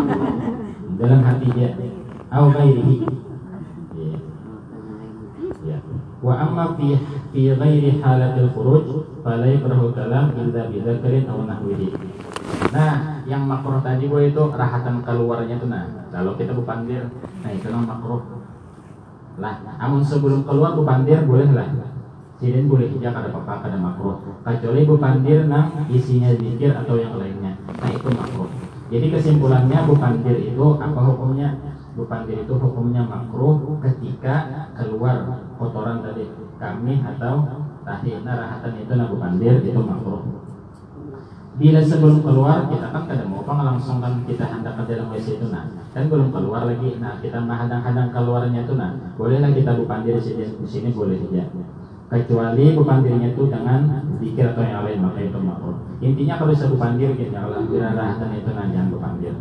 dalam 1.00 1.20
hati 1.26 1.46
dia 1.56 1.70
au 2.30 2.54
ghairihi 2.54 2.96
ya 5.66 5.78
wa 6.22 6.34
amma 6.38 6.64
fi 6.78 6.94
fi 7.34 7.42
ghairi 7.56 7.98
halatil 7.98 8.50
khuruj 8.54 8.86
fala 9.26 9.46
yakrahu 9.50 9.90
kalam 9.90 10.30
illa 10.38 10.62
bi 10.70 10.78
dzakarin 10.80 11.24
aw 11.28 11.38
nahwihi. 11.44 11.88
Nah 12.70 13.24
yang 13.26 13.44
makruh 13.48 13.82
tadi 13.82 14.06
gue 14.06 14.32
itu 14.32 14.42
rahatan 14.52 15.02
keluarnya 15.02 15.56
tuh 15.58 15.68
nah. 15.68 15.88
Kalau 16.14 16.36
kita 16.36 16.54
bupandir 16.54 17.10
nah 17.42 17.50
itu 17.50 17.66
yang 17.68 17.84
makruh 17.84 18.39
lah 19.40 19.60
namun 19.80 20.04
sebelum 20.04 20.44
keluar 20.44 20.76
bupandir 20.76 21.24
boleh 21.24 21.50
lah. 21.56 21.68
Sidin 22.40 22.72
boleh 22.72 22.88
tidak 22.88 23.12
ada 23.12 23.28
apa 23.36 23.68
ada 23.68 23.76
makruh. 23.76 24.16
Kecuali 24.40 24.88
bupandir 24.88 25.44
nang 25.44 25.84
isinya 25.92 26.32
zikir 26.32 26.72
atau 26.72 26.96
yang 26.96 27.20
lainnya. 27.20 27.52
Nah 27.68 27.90
itu 27.92 28.08
makruh. 28.08 28.48
Jadi 28.88 29.06
kesimpulannya 29.12 29.84
bupandir 29.84 30.36
itu 30.40 30.66
apa 30.80 31.00
hukumnya? 31.04 31.60
Bupandir 31.92 32.40
itu 32.40 32.54
hukumnya 32.56 33.04
makruh 33.04 33.76
ketika 33.84 34.68
keluar 34.72 35.44
kotoran 35.60 36.00
tadi 36.00 36.32
kami 36.56 37.04
atau 37.04 37.44
tahi 37.84 38.20
nah 38.24 38.36
rahatan 38.36 38.72
itu 38.80 38.92
nah 38.96 39.06
bupandir 39.08 39.64
itu 39.64 39.80
makruh 39.80 40.20
bila 41.60 41.80
sebelum 41.84 42.24
keluar 42.24 42.64
kita 42.72 42.88
kan 42.88 43.04
kada 43.04 43.28
mau 43.28 43.44
langsung 43.44 44.00
kan 44.00 44.24
kita 44.24 44.48
hendak 44.48 44.80
ke 44.80 44.96
dalam 44.96 45.12
WC 45.12 45.36
itu 45.36 45.46
nah. 45.52 45.68
Kan 45.92 46.08
belum 46.08 46.32
keluar 46.32 46.64
lagi 46.64 46.96
nah 46.96 47.20
kita 47.20 47.36
menghadang-hadang 47.36 48.08
keluarnya 48.08 48.64
itu 48.64 48.74
nah. 48.80 48.96
Bolehlah 49.20 49.52
kita 49.52 49.76
bupandir 49.76 50.16
di 50.16 50.24
sini, 50.24 50.44
di 50.56 50.64
sini 50.64 50.88
boleh 50.96 51.20
saja 51.20 51.44
kecuali 52.10 52.74
bupandirnya 52.74 53.38
itu 53.38 53.46
dengan 53.46 53.86
zikir 54.18 54.50
atau 54.50 54.66
yang 54.66 54.82
lain 54.82 54.98
maka 54.98 55.20
itu 55.22 55.38
makruh. 55.38 55.78
Intinya 56.02 56.34
kalau 56.40 56.50
bisa 56.50 56.66
bupandir 56.66 57.14
gitu 57.14 57.30
kalau 57.30 57.62
bila 57.68 57.94
rahatan 57.94 58.34
itu 58.34 58.50
nah 58.50 58.66
jangan 58.66 58.88
bupandir 58.90 59.34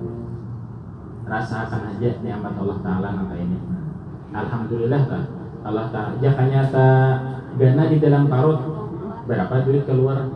rasakan 1.29 1.81
aja 1.95 2.09
nikmat 2.19 2.53
Allah 2.57 2.77
Taala 2.83 3.09
maka 3.15 3.33
ini. 3.39 3.57
Alhamdulillah 4.35 5.01
lah 5.07 5.23
Allah 5.63 5.85
Taala 5.89 6.19
jakanya 6.19 6.61
ta 6.67 6.87
gana 7.55 7.83
di 7.87 7.97
dalam 7.97 8.27
parut 8.27 8.59
berapa 9.25 9.55
duit 9.65 9.87
keluar 9.87 10.29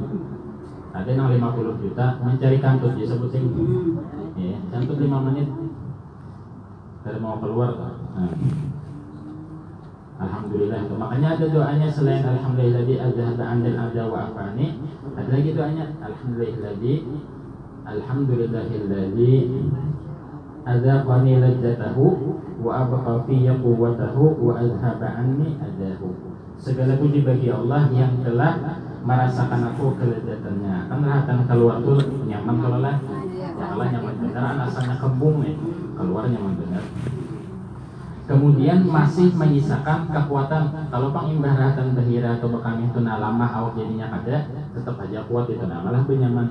ada 0.93 1.09
yang 1.09 1.25
50 1.25 1.81
juta 1.81 2.21
mencari 2.21 2.57
kantut 2.61 2.93
dia 2.93 3.09
sebut 3.09 3.33
sing. 3.33 3.49
Ya 4.37 4.61
kantut 4.69 5.01
5 5.01 5.09
menit. 5.09 5.49
Dari 7.03 7.19
mau 7.19 7.41
keluar 7.41 7.73
nah. 7.73 8.29
Alhamdulillah 10.13 10.85
itu 10.85 10.95
makanya 10.95 11.35
ada 11.35 11.45
doanya 11.49 11.87
selain 11.89 12.23
Alhamdulilladzi 12.23 12.95
azhaba 13.01 13.43
anil 13.43 13.75
adza 13.75 14.05
wa 14.05 14.29
afani. 14.29 14.77
Ada 15.17 15.29
lagi 15.33 15.51
doanya 15.57 15.85
Alhamdulilladzi 15.99 16.93
Alhamdulillahilladzi 17.83 19.33
azaqani 20.63 21.43
ladzatahu 21.43 22.05
wa 22.63 22.87
abqa 22.87 23.27
fi 23.27 23.43
quwwatahu 23.51 24.39
wa 24.39 24.53
azhaba 24.55 25.07
anni 25.19 25.59
adahu. 25.59 26.15
Segala 26.55 26.95
puji 26.95 27.27
bagi 27.27 27.51
Allah 27.51 27.91
yang 27.91 28.23
telah 28.23 28.79
merasakan 29.03 29.75
aku 29.75 29.99
kelezatannya 29.99 30.87
kan 30.87 30.99
rahatan 31.03 31.39
keluar 31.43 31.83
tuh 31.83 31.99
nyaman 32.23 32.55
kalau 32.63 32.79
lah. 32.79 32.95
Kalau 33.53 33.85
nyaman 33.85 34.15
benar 34.23 34.43
asalnya 34.63 34.95
kembung 34.97 35.43
nih. 35.43 35.55
Keluar 35.93 36.23
nyaman 36.31 36.55
benar. 36.55 36.83
Kemudian 38.23 38.87
masih 38.87 39.35
menyisakan 39.35 40.07
kekuatan. 40.07 40.87
Kalau 40.87 41.11
pang 41.11 41.27
imbah 41.27 41.51
rahatan 41.51 41.91
bahira 41.91 42.39
atau 42.39 42.47
bekami 42.47 42.87
itu 42.87 43.03
lama 43.03 43.47
awak 43.51 43.75
jadinya 43.75 44.07
ada 44.07 44.47
tetap 44.71 44.95
aja 45.03 45.19
kuat 45.27 45.51
itu 45.51 45.67
nah 45.67 45.83
malah 45.83 46.07
benyaman 46.07 46.47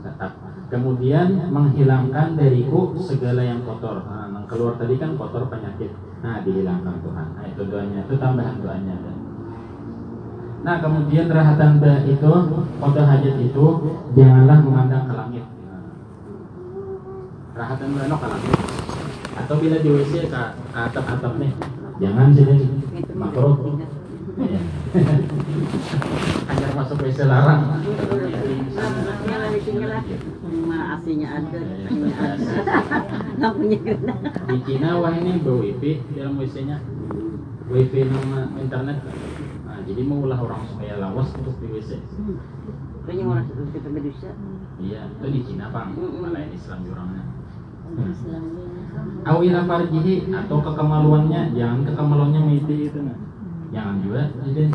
tetap. 0.00 0.32
Kemudian 0.72 1.52
menghilangkan 1.52 2.32
dariku 2.32 2.96
segala 2.96 3.44
yang 3.44 3.60
kotor. 3.68 4.08
Nah, 4.08 4.32
yang 4.32 4.48
keluar 4.48 4.80
tadi 4.80 4.96
kan 4.96 5.12
kotor 5.20 5.52
penyakit. 5.52 5.92
Nah 6.24 6.40
dihilangkan 6.40 7.04
Tuhan. 7.04 7.28
Nah 7.36 7.44
itu 7.44 7.62
doanya 7.68 8.08
itu 8.08 8.14
tambahan 8.16 8.56
doanya 8.64 8.96
Nah 10.62 10.78
kemudian 10.78 11.26
rahatan 11.26 11.82
bah 11.82 12.06
itu 12.06 12.32
Pada 12.78 13.02
hajat 13.02 13.36
itu 13.42 13.66
Janganlah 14.14 14.58
memandang 14.62 15.04
ke 15.10 15.14
langit. 15.18 15.44
Rahatan 17.52 17.88
bah 17.98 18.06
no 18.06 18.16
ke 18.16 18.28
langit. 18.30 18.56
Atau 19.32 19.56
bila 19.58 19.80
di 19.80 19.88
WC 19.90 20.28
ke, 20.28 20.42
atap-atap 20.70 21.40
nih. 21.40 21.52
Jangan 21.98 22.30
sini 22.36 22.54
Makro 23.16 23.80
ya. 24.38 24.60
Hanya 26.48 26.68
masuk 26.78 26.96
WC 27.00 27.18
larang. 27.26 27.80
Asinya 30.92 31.28
ada, 31.34 31.60
lampunya 33.40 33.78
kena. 33.80 34.14
Di 34.22 34.58
Cina 34.62 35.00
wah 35.00 35.10
ini 35.16 35.40
bawa 35.40 35.64
wifi 35.64 35.98
dalam 36.14 36.36
WC-nya 36.38 36.78
Wifi 37.72 38.06
nama 38.06 38.52
internet 38.60 39.02
jadi 39.86 40.02
maulah 40.06 40.38
orang 40.38 40.62
supaya 40.70 40.98
lawas 41.02 41.28
untuk 41.38 41.56
di 41.58 41.66
WC 41.70 41.90
Kayaknya 43.02 43.24
orang 43.26 43.44
itu 43.50 43.62
kita 43.74 43.88
berusaha. 43.90 44.34
iya 44.78 45.00
itu 45.10 45.26
di 45.26 45.40
Cina 45.42 45.74
bang 45.74 45.90
malah 45.98 46.38
ini 46.38 46.54
Islam 46.54 46.86
orangnya. 46.86 47.22
Awila 49.26 49.60
farjihi 49.66 50.30
atau 50.30 50.58
kekemaluannya 50.62 51.52
jangan 51.52 51.82
kekemaluannya 51.82 52.40
miti 52.46 52.88
itu 52.88 52.98
nah 53.02 53.18
jangan 53.74 53.94
juga 54.00 54.22
jadi 54.46 54.70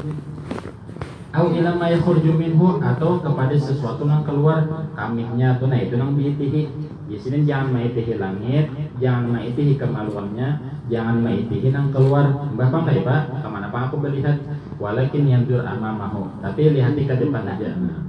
Au 1.36 1.54
ila 1.54 1.76
ma 1.76 1.92
yakhruju 1.92 2.34
minhu 2.34 2.80
atau 2.80 3.20
kepada 3.20 3.54
sesuatu 3.54 4.08
yang 4.08 4.24
keluar 4.24 4.64
kamihnya 4.96 5.60
atau 5.60 5.68
nah 5.68 5.78
itu 5.78 6.00
nang 6.00 6.16
biitihi 6.16 6.62
di 7.08 7.18
sini 7.20 7.44
jangan 7.44 7.78
maitihi 7.78 8.16
langit 8.16 8.72
jangan 8.98 9.36
maitihi 9.36 9.76
kemaluannya 9.76 10.82
jangan 10.88 11.20
maitihi 11.20 11.70
nang 11.70 11.92
keluar. 11.92 12.32
Mbah 12.56 12.72
kayak 12.72 13.04
pak 13.04 13.22
ke 13.44 13.48
mana 13.54 13.68
pak 13.70 13.92
aku 13.92 14.02
melihat 14.02 14.40
walakin 14.78 15.26
yandur 15.30 15.62
amamahu. 15.62 16.30
Tapi 16.42 16.74
lihat 16.74 16.96
ke 16.98 17.16
depan 17.18 17.44
aja. 17.46 17.70
Nah. 17.78 18.02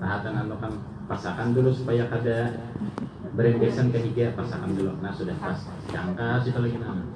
Tahatan 0.00 0.32
anu 0.46 0.54
kan 0.60 0.72
pasakan 1.10 1.56
dulu 1.56 1.70
supaya 1.74 2.06
kada 2.06 2.70
berenggesan 3.34 3.90
ke 3.90 3.98
higa 4.10 4.34
pasakan 4.38 4.74
dulu. 4.74 4.92
Nah 5.02 5.10
sudah 5.14 5.34
pas. 5.38 5.58
Jangka 5.90 6.42
situ 6.42 6.58
lagi 6.58 6.78
nah. 6.78 7.06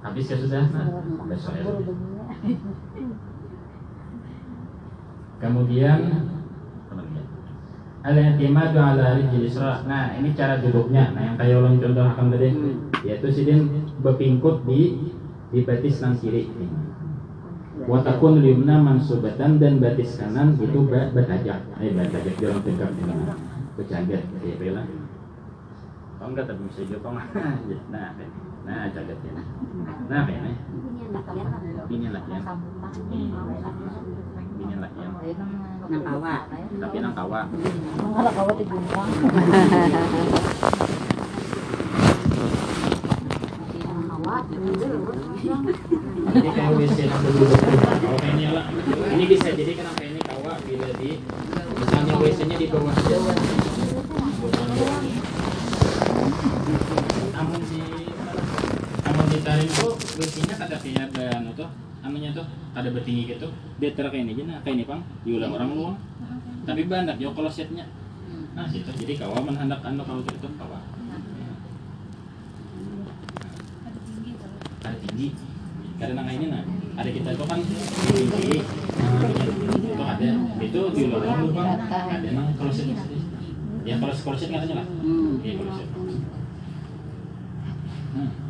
Habis 0.00 0.26
ya 0.32 0.36
sudah 0.40 0.64
nah. 0.72 0.86
Besok 1.28 1.54
ya 1.56 1.64
kemudian 5.40 5.98
Al-i'timadu 8.00 8.80
ala 8.80 9.20
rijil 9.20 9.44
isra. 9.44 9.84
Nah, 9.84 10.16
ini 10.16 10.32
cara 10.32 10.56
duduknya. 10.56 11.12
Nah, 11.12 11.20
yang 11.20 11.36
kayak 11.36 11.60
ulun 11.60 11.76
contoh 11.76 12.04
akan 12.08 12.32
tadi, 12.32 12.48
yaitu 13.04 13.28
sidin 13.28 13.92
bepingkut 14.00 14.64
di 14.64 15.12
di 15.52 15.60
batis 15.68 16.00
nang 16.00 16.16
kiri. 16.16 16.48
Watakun 17.84 18.40
liumna 18.40 18.80
mansubatan 18.80 19.60
dan 19.60 19.84
batis 19.84 20.16
kanan 20.16 20.56
itu 20.56 20.80
bertajak. 20.88 21.60
Eh, 21.80 21.92
bertajak 21.92 22.34
jalan 22.40 22.60
tegak 22.64 22.90
ini. 22.96 23.14
Berjagat, 23.76 24.22
ya 24.44 24.54
bela. 24.56 24.82
Kau 26.20 26.28
enggak 26.28 26.44
tapi 26.48 26.68
bisa 26.68 26.84
juga 26.84 27.16
Nah, 27.16 28.12
nah 28.64 28.84
jagatnya. 28.92 29.44
Nah, 30.08 30.20
kayaknya. 30.24 30.52
Ini 31.88 32.06
lah 32.12 32.22
ya. 32.28 32.38
Ini 34.60 34.76
lah 34.80 34.90
ya. 34.96 35.69
Nang 35.90 36.06
kawa. 36.06 36.46
Tapi 36.54 36.96
nang 37.02 37.14
kawa. 37.18 37.50
Jadi 46.70 47.02
nang 47.10 47.22
dulu 47.26 47.44
kalau 47.50 48.18
kayak 48.22 48.34
ini 48.38 48.46
lah. 48.54 48.70
Ini 49.10 49.24
bisa 49.26 49.50
jadi 49.50 49.72
kan 49.74 49.90
kayak 49.98 50.10
ini 50.14 50.20
kawa 50.22 50.52
bila 50.62 50.88
di 50.94 51.18
misalnya 51.74 52.14
WC-nya 52.22 52.54
di 52.54 52.66
bawah 52.70 52.94
aja. 52.94 53.16
Amun 57.34 57.60
di 57.66 57.82
amun 59.10 59.26
ditarik 59.26 59.70
tuh 59.74 59.98
WC-nya 59.98 60.54
kada 60.54 60.78
kayak 60.78 61.10
ada 61.10 61.42
anu 61.42 61.50
anunya 62.00 62.30
tuh 62.32 62.46
kada 62.72 62.88
bertinggi 62.92 63.36
gitu. 63.36 63.48
Dia 63.80 63.90
ter 63.92 64.06
kayak 64.08 64.24
ini 64.24 64.32
aja 64.36 64.44
nah 64.48 64.58
kayak 64.64 64.74
ini 64.80 64.84
pang 64.88 65.02
diulang 65.24 65.52
orang 65.52 65.70
luang. 65.76 65.96
Tapi 66.64 66.88
banyak 66.88 67.16
yo 67.20 67.32
kalau 67.36 67.50
setnya. 67.52 67.84
Nah 68.56 68.66
situ. 68.68 68.88
Jadi 68.88 69.20
kawa 69.20 69.40
menhandak 69.44 69.80
anu 69.84 70.02
kalau 70.04 70.24
itu 70.24 70.48
kawa. 70.56 70.80
ada 74.80 74.96
tinggi 74.96 75.36
karena 76.00 76.24
ini 76.32 76.46
nah 76.48 76.64
ada 76.96 77.10
kita 77.12 77.28
itu 77.36 77.44
kan 77.44 77.60
tinggi. 77.60 78.64
Nah, 78.96 79.30
itu 79.76 80.00
ada. 80.00 80.28
Itu 80.60 80.80
di 80.96 81.02
luar 81.12 81.36
lupa 81.44 81.64
ada 81.84 82.28
nang 82.32 82.48
kloset 82.56 82.88
ya 83.84 83.94
kalau 84.00 84.14
kloset 84.16 84.48
katanya 84.48 84.74
lah. 84.80 84.86
Iya 85.44 85.52
kloset 85.60 85.88
Nah. 88.10 88.49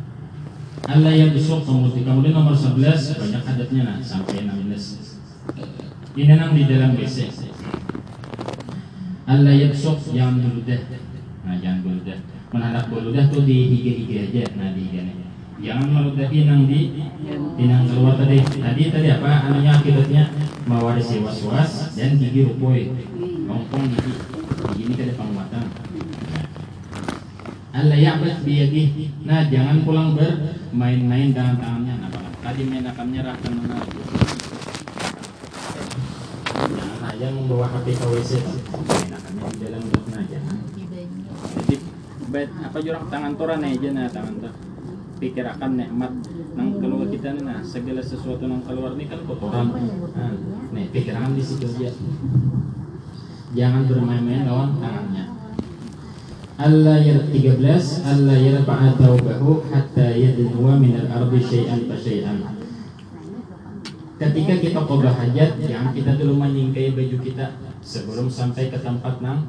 Allah 0.89 1.13
yang 1.13 1.31
disuk 1.33 1.61
kemudian 1.61 2.05
kemudian 2.05 2.33
nomor 2.33 2.57
11 2.57 2.81
banyak 3.21 3.43
adatnya 3.45 3.81
nah 3.85 3.97
sampai 4.01 4.49
16 4.49 6.17
ini 6.17 6.33
nang 6.33 6.57
di 6.57 6.63
dalam 6.65 6.97
WC 6.97 7.17
Allah 9.29 9.53
yang 9.53 9.71
disuk 9.71 10.01
yang 10.15 10.41
buludah 10.41 10.81
nah 11.45 11.55
jangan 11.61 11.79
buludah 11.85 12.17
menandak 12.51 12.91
buludah 12.91 13.25
tuh 13.31 13.47
di 13.47 13.57
hige-hige 13.71 14.17
aja 14.27 14.43
nah 14.59 14.75
di 14.75 14.83
hige 14.83 15.01
nih. 15.07 15.17
Jangan 15.61 15.87
meludahi 15.93 16.39
nang 16.49 16.65
di 16.65 17.05
inang 17.61 17.85
keluar 17.85 18.17
tadi. 18.17 18.41
Tadi 18.41 18.83
tadi 18.89 19.07
apa? 19.13 19.45
Anunya 19.45 19.77
akibatnya 19.77 20.33
mewarisi 20.65 21.21
was-was 21.21 21.93
dan 21.93 22.17
gigi 22.17 22.49
rupoy. 22.49 22.89
Ngongkong 23.45 23.85
gigi 23.93 24.13
ini 24.81 24.93
kada 24.97 25.13
penguatan. 25.13 25.65
Allah 27.71 27.97
ya'bad 27.97 28.41
biyadih. 28.41 29.13
Nah 29.21 29.45
jangan 29.53 29.85
pulang 29.85 30.17
bermain-main 30.71 31.35
dengan 31.35 31.59
tangannya 31.59 31.99
nah 31.99 32.07
bang 32.07 32.31
tadi 32.39 32.61
main 32.63 32.87
akan 32.87 33.05
menyerahkan 33.11 33.51
mana 33.59 33.75
jangan 36.63 37.01
aja 37.11 37.27
membawa 37.27 37.67
HP 37.75 37.99
ke 37.99 38.05
WC 38.07 38.31
main 38.39 39.11
akannya 39.11 39.43
di 39.51 39.57
dalam 39.59 39.83
dukna 39.91 40.19
jangan 40.31 40.57
jadi 41.59 41.75
bet 42.31 42.49
apa 42.63 42.77
jurang 42.79 43.05
tangan 43.11 43.35
toran 43.35 43.67
aja 43.67 43.89
nah 43.91 44.07
tangan 44.07 44.33
tuh 44.39 44.53
pikir 45.19 45.43
akan 45.43 45.71
nikmat 45.75 46.11
nang 46.55 46.79
keluar 46.79 47.03
kita 47.11 47.35
nih 47.35 47.43
nah 47.43 47.59
segala 47.59 47.99
sesuatu 47.99 48.47
nang 48.47 48.63
keluar 48.65 48.97
nih 48.97 49.05
kan 49.05 49.21
kotoran. 49.21 49.69
Nah, 49.69 50.33
nih 50.73 50.89
pikir 50.89 51.13
akan 51.13 51.37
di 51.37 51.43
situ 51.45 51.69
aja. 51.69 51.93
Jangan 53.53 53.85
bermain-main 53.85 54.49
lawan 54.49 54.81
tangannya 54.81 55.30
Allah 56.61 57.01
yang 57.01 57.25
13 57.25 57.57
Allah 58.05 58.37
yarfa'a 58.37 58.93
taubahu 58.93 59.65
hatta 59.73 60.13
yadnuwa 60.13 60.77
min 60.77 60.93
al-ardi 60.93 61.41
syai'an 61.41 61.89
fa 61.89 61.97
syai'an. 61.97 62.37
Ketika 64.21 64.53
kita 64.61 64.79
qada 64.85 65.09
hajat 65.09 65.57
jangan 65.57 65.89
kita 65.97 66.21
dulu 66.21 66.37
menyingkai 66.37 66.93
baju 66.93 67.17
kita. 67.17 67.57
Sebelum 67.81 68.29
sampai 68.29 68.69
ke 68.69 68.77
tempat 68.77 69.25
nang 69.25 69.41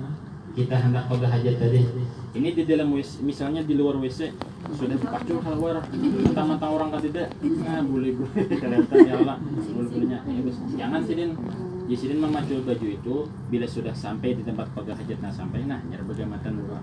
kita 0.57 0.73
hendak 0.73 1.05
qada 1.13 1.29
hajat 1.29 1.61
tadi. 1.61 1.85
Ini 2.33 2.49
di 2.57 2.65
dalam 2.65 2.97
WC, 2.97 3.21
misalnya 3.21 3.61
di 3.61 3.77
luar 3.77 4.01
WC 4.01 4.33
sudah 4.73 4.97
dipacu 4.97 5.37
keluar 5.37 5.85
mentang-mentang 5.93 6.73
orang 6.73 6.89
kan 6.97 7.01
tidak 7.05 7.29
nah 7.61 7.85
boleh 7.85 8.17
boleh 8.17 8.47
kelihatan 8.57 8.99
ya 9.05 9.15
Allah 9.21 9.37
boleh 9.43 9.89
bolehnya 9.91 10.19
ya, 10.25 10.41
jangan 10.81 11.01
sidin. 11.05 11.37
di 11.37 11.72
sidin 11.97 12.21
memacu 12.21 12.63
baju 12.65 12.87
itu 12.87 13.17
bila 13.49 13.67
sudah 13.67 13.93
sampai 13.93 14.37
di 14.39 14.43
tempat 14.43 14.69
qada 14.73 14.93
hajat 14.97 15.19
nah 15.21 15.33
sampai 15.33 15.65
nah 15.67 15.81
nyar 15.89 16.03
begamatan 16.05 16.63
buka. 16.63 16.79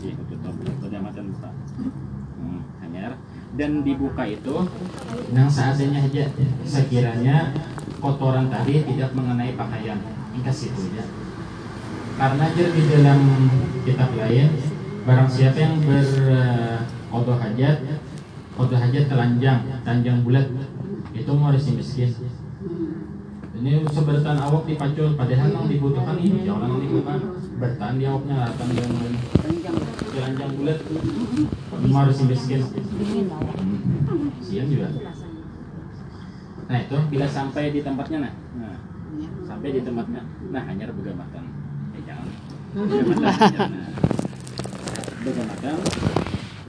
Jadi 0.00 0.16
tutup 0.28 0.54
buka. 0.60 1.50
Hmm, 2.36 2.60
dan 3.56 3.70
dibuka 3.80 4.24
itu 4.28 4.54
yang 5.32 5.48
seadanya 5.48 6.04
aja 6.04 6.24
sekiranya 6.62 7.36
kotoran 7.98 8.52
tadi 8.52 8.84
tidak 8.84 9.10
mengenai 9.16 9.56
pakaian. 9.56 9.98
Kasih 10.36 10.68
itu 10.68 10.92
ya. 10.92 11.04
Karena 12.20 12.44
jadi 12.52 12.70
di 12.76 12.82
dalam 12.92 13.20
kitab 13.88 14.12
lain 14.12 14.52
barang 15.08 15.30
siapa 15.32 15.58
yang 15.58 15.80
berkodo 15.80 17.34
hajat 17.40 17.76
kodo 18.56 18.76
hajat 18.76 19.04
telanjang 19.08 19.64
telanjang 19.84 20.18
bulat 20.24 20.48
itu 21.16 21.30
mau 21.32 21.52
miskin 21.52 22.10
ini 23.56 23.82
seberatan 23.88 24.36
awak 24.36 24.62
dipacul 24.68 25.16
padahal 25.16 25.48
yang 25.48 25.66
dibutuhkan 25.68 26.16
ini. 26.20 26.44
Jangan 26.44 26.76
dibutuhkan. 26.76 27.20
Bertahan 27.56 27.94
di 27.96 28.04
awaknya 28.04 28.34
datang 28.52 28.68
dengan 28.72 29.12
telanjang 30.12 30.50
bulat. 30.60 30.78
Mau 31.88 31.98
harus 32.04 32.18
miskin. 32.28 32.60
Siang 34.44 34.68
juga. 34.68 34.88
Nah 36.66 36.78
itu 36.82 36.98
bila 37.08 37.26
sampai 37.30 37.70
di 37.70 37.80
tempatnya 37.80 38.18
nah, 38.26 38.34
nah 38.58 38.76
sampai 39.46 39.68
di 39.72 39.80
tempatnya. 39.80 40.22
Nah 40.52 40.62
hanya 40.66 40.92
begamatan 40.92 41.44
eh 41.96 42.02
jangan. 42.04 42.28
Begamatan 42.76 43.68
nah. 43.72 43.90
Begamatan 45.24 45.76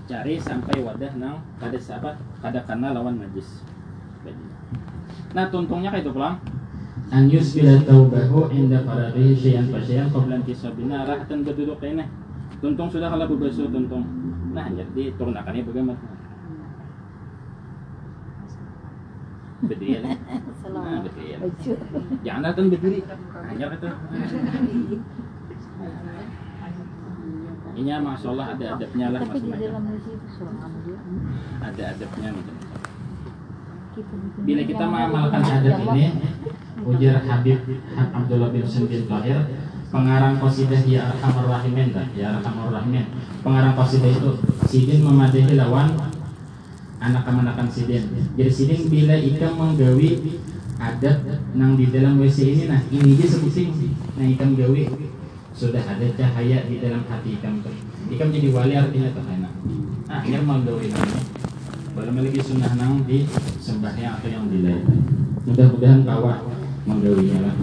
cari 0.08 0.40
sampai 0.40 0.80
wadah 0.80 1.12
nang 1.20 1.44
kada 1.60 1.76
apa 2.00 2.16
kada 2.40 2.64
karena 2.64 2.96
lawan 2.96 3.20
najis 3.20 3.60
nah 5.36 5.52
tuntungnya 5.52 5.92
kayak 5.92 6.08
itu 6.08 6.16
pulang 6.16 6.40
an 7.08 7.24
yusbila 7.32 7.80
taubahu 7.88 8.52
inda 8.52 8.84
faraghihi 8.84 9.32
syai'an 9.36 9.66
fa 9.72 9.80
syai'an 9.80 10.12
qabla 10.12 10.44
intisabina 10.44 11.08
rahatan 11.08 11.48
berduduk 11.48 11.80
kayaknya 11.80 12.06
tuntung 12.60 12.90
sudah 12.92 13.08
kalau 13.08 13.26
berbasuh 13.32 13.70
tuntung. 13.72 14.04
Nah 14.52 14.68
jadi 14.74 15.14
turnakannya 15.16 15.64
bagaimana? 15.64 16.02
Berdiri 19.58 20.06
nah 20.68 21.02
berdiri 21.02 21.34
jangan 22.22 22.42
datang 22.46 22.68
berdiri. 22.70 23.02
Hanya 23.48 23.66
itu 23.74 23.90
ini 27.78 27.94
masya 27.94 28.28
Allah 28.34 28.48
ada 28.58 28.66
adabnya 28.74 29.08
lah 29.14 29.22
dia. 29.22 29.70
ada 31.62 31.84
adabnya 31.94 32.30
gitu. 32.34 32.52
Bila 34.46 34.62
kita 34.66 34.84
mengamalkan 34.86 35.42
adab 35.42 35.78
ini 35.94 36.06
ujar 36.86 37.24
Habib 37.26 37.60
Hab 37.96 38.10
Abdullah 38.14 38.54
bin 38.54 38.62
Husain 38.62 38.86
bin 38.86 39.10
Tahir 39.10 39.38
pengarang 39.88 40.36
qasidah 40.38 40.82
ya 40.84 41.02
arhamar 41.16 41.48
rahimin. 41.48 41.96
Dah 41.96 42.08
ya 42.14 42.38
arhamar 42.38 42.70
rahimin. 42.76 43.08
Pengarang 43.42 43.74
qasidah 43.80 44.12
itu 44.12 44.32
sidin 44.68 45.02
memadahi 45.02 45.56
lawan 45.56 45.96
anak 47.00 47.24
kemanakan 47.24 47.68
sidin. 47.72 48.04
Jadi 48.36 48.52
sidin 48.52 48.82
bila 48.92 49.16
ikam 49.16 49.56
menggawi 49.56 50.42
adat 50.78 51.26
nang 51.58 51.74
di 51.74 51.90
dalam 51.90 52.22
WC 52.22 52.54
ini 52.54 52.64
nah 52.70 52.78
ini 52.94 53.18
aja 53.18 53.26
sebuting 53.34 53.74
nah 54.14 54.22
ikam 54.30 54.54
gawi 54.54 54.86
sudah 55.50 55.82
ada 55.82 56.06
cahaya 56.14 56.70
di 56.70 56.78
dalam 56.78 57.02
hati 57.10 57.34
ikam 57.34 57.66
ikam 58.14 58.30
jadi 58.30 58.54
wali 58.54 58.74
artinya 58.78 59.10
tuh 59.16 59.26
enak. 59.26 59.54
Ah 60.06 60.22
ini 60.22 60.38
menggawi 60.38 60.94
namanya. 60.94 61.22
Boleh 61.98 62.14
memiliki 62.14 62.46
sunnah 62.46 62.78
nang 62.78 63.02
di 63.10 63.26
sembahyang 63.58 64.22
atau 64.22 64.30
yang 64.30 64.46
di 64.54 64.62
lain 64.62 64.86
mudah-mudahan 65.48 66.04
kawah 66.04 66.38
menggawinya 66.88 67.38
lah 67.44 67.56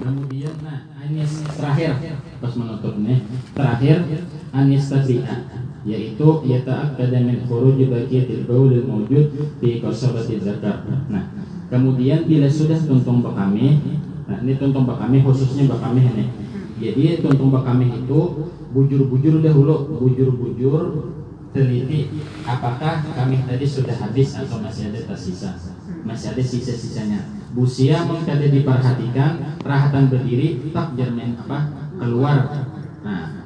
kemudian 0.00 0.54
nah 0.64 0.80
anis 0.96 1.44
terakhir. 1.54 1.92
Pas 2.40 2.52
menutup 2.56 2.94
nih 3.04 3.18
terakhir 3.52 3.98
anis 4.50 4.84
tabi'a 4.88 5.36
yaitu 5.84 6.28
yata'akkada 6.44 7.18
min 7.24 7.44
khuruj 7.44 7.78
baqiyatil 7.88 8.44
baulil 8.44 8.84
mawjud 8.84 9.28
fi 9.60 9.80
qasabati 9.80 10.40
zakar. 10.40 10.88
Nah 11.12 11.30
kemudian 11.68 12.24
bila 12.24 12.48
sudah 12.48 12.80
tuntung 12.80 13.20
bekami 13.20 13.78
Nah 14.30 14.38
ini 14.46 14.54
tuntung 14.62 14.86
bakami 14.86 15.26
khususnya 15.26 15.66
bakami 15.66 16.06
ini. 16.06 16.24
Jadi 16.78 17.18
tuntung 17.18 17.50
bakami 17.50 17.90
itu 17.90 18.20
bujur-bujur 18.70 19.42
dahulu, 19.42 19.98
bujur-bujur 19.98 21.10
teliti 21.50 22.10
apakah 22.46 23.02
kami 23.10 23.42
tadi 23.42 23.66
sudah 23.66 23.94
habis 23.98 24.38
atau 24.38 24.62
masih 24.62 24.94
ada 24.94 25.00
tersisa? 25.14 25.50
Masih 26.06 26.34
ada 26.34 26.42
sisa-sisanya. 26.42 27.20
Busia 27.50 28.06
mengkada 28.06 28.46
diperhatikan 28.46 29.58
rahatan 29.66 30.06
berdiri 30.06 30.70
tak 30.70 30.94
jermen 30.94 31.34
apa 31.34 31.90
keluar. 31.98 32.70
Nah 33.02 33.42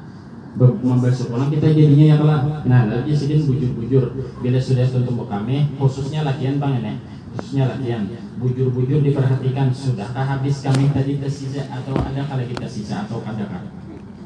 membasuh 0.54 1.34
pulang 1.34 1.50
kita 1.50 1.66
jadinya 1.74 2.14
yang 2.14 2.22
lah 2.22 2.62
nah 2.62 2.86
lalu 2.86 3.16
sidin 3.16 3.42
bujur-bujur. 3.48 4.12
Bila 4.44 4.58
sudah 4.60 4.84
tentu 4.84 5.12
kami 5.24 5.72
khususnya 5.80 6.22
latihan 6.22 6.60
bang 6.60 6.84
ini 6.84 6.94
khususnya 7.34 7.66
latihan 7.66 8.06
bujur-bujur 8.38 9.02
diperhatikan 9.02 9.72
sudahkah 9.74 10.22
habis 10.22 10.62
kami 10.62 10.92
tadi 10.94 11.18
tersisa 11.18 11.66
atau 11.66 11.96
ada 11.98 12.22
kalau 12.28 12.44
kita 12.46 12.66
sisa 12.68 13.08
atau 13.08 13.18
ada 13.26 13.48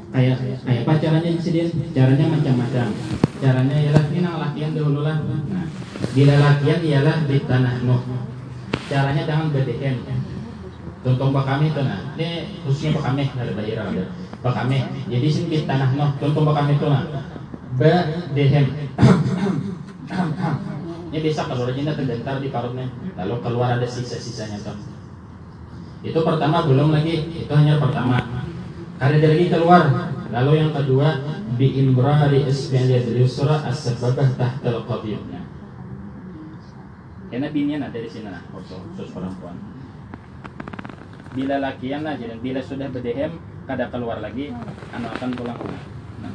kayak 0.08 0.36
kayak 0.64 0.82
apa 0.88 0.92
caranya 1.00 1.30
sidin 1.36 1.68
caranya 1.92 2.26
macam-macam. 2.32 2.86
Caranya 3.38 3.76
ialah 3.76 4.04
ini 4.10 4.20
latihan 4.24 4.72
dahulu 4.74 5.00
lah 5.06 5.16
nah 5.22 5.64
bila 6.16 6.34
latihan 6.40 6.80
ialah 6.80 7.16
di 7.28 7.36
tanah 7.44 7.74
nuh. 7.84 8.02
Caranya 8.88 9.22
jangan 9.28 9.52
BDM 9.52 9.96
contoh 10.98 11.30
pak 11.30 11.44
kami 11.44 11.64
itu 11.70 11.80
nah. 11.84 12.00
Ini 12.16 12.28
khususnya 12.64 12.96
pak 12.98 13.04
kami 13.12 13.22
ada 13.36 13.52
bayar 13.52 13.78
ada 13.88 14.04
pak 14.38 14.54
kami 14.54 14.78
jadi 15.10 15.26
sini 15.28 15.48
di 15.50 15.58
tanah 15.68 15.90
nuh 15.94 16.10
contoh 16.16 16.40
pak 16.48 16.56
kami 16.64 16.72
itu 16.80 16.86
nah. 16.88 17.04
BDM 17.78 18.66
ini 21.08 21.18
bisa 21.24 21.48
kalau 21.48 21.64
rajinnya 21.64 21.96
terbentar 21.96 22.36
di 22.42 22.52
parutnya 22.52 22.84
lalu 23.16 23.34
keluar 23.44 23.76
ada 23.76 23.86
sisa-sisanya 23.86 24.58
tuh. 24.64 24.76
Itu 25.98 26.22
pertama 26.22 26.62
belum 26.62 26.94
lagi. 26.94 27.42
Itu 27.42 27.52
hanya 27.54 27.82
pertama 27.82 28.22
ada 28.98 29.26
lagi 29.26 29.46
keluar. 29.50 29.84
Lalu 30.28 30.52
yang 30.60 30.70
kedua 30.76 31.08
bi 31.56 31.80
imrari 31.80 32.44
isbi'al 32.44 33.16
yusra 33.16 33.64
as-sababah 33.64 34.36
tahtal 34.36 34.84
qadiyah 34.84 35.38
karena 37.28 37.48
binian 37.52 37.84
ada 37.84 37.98
di 38.00 38.08
sini 38.08 38.32
nah 38.32 38.40
khusus 38.48 39.12
perempuan. 39.12 39.56
Bila 41.36 41.60
lakian 41.60 42.08
aja 42.08 42.24
dan 42.24 42.40
bila 42.40 42.60
sudah 42.64 42.88
berdehem 42.88 43.36
kada 43.68 43.92
keluar 43.92 44.24
lagi 44.24 44.48
anak 44.96 45.12
akan 45.20 45.30
pulang 45.36 45.58
rumah 45.60 45.84
nah. 46.24 46.32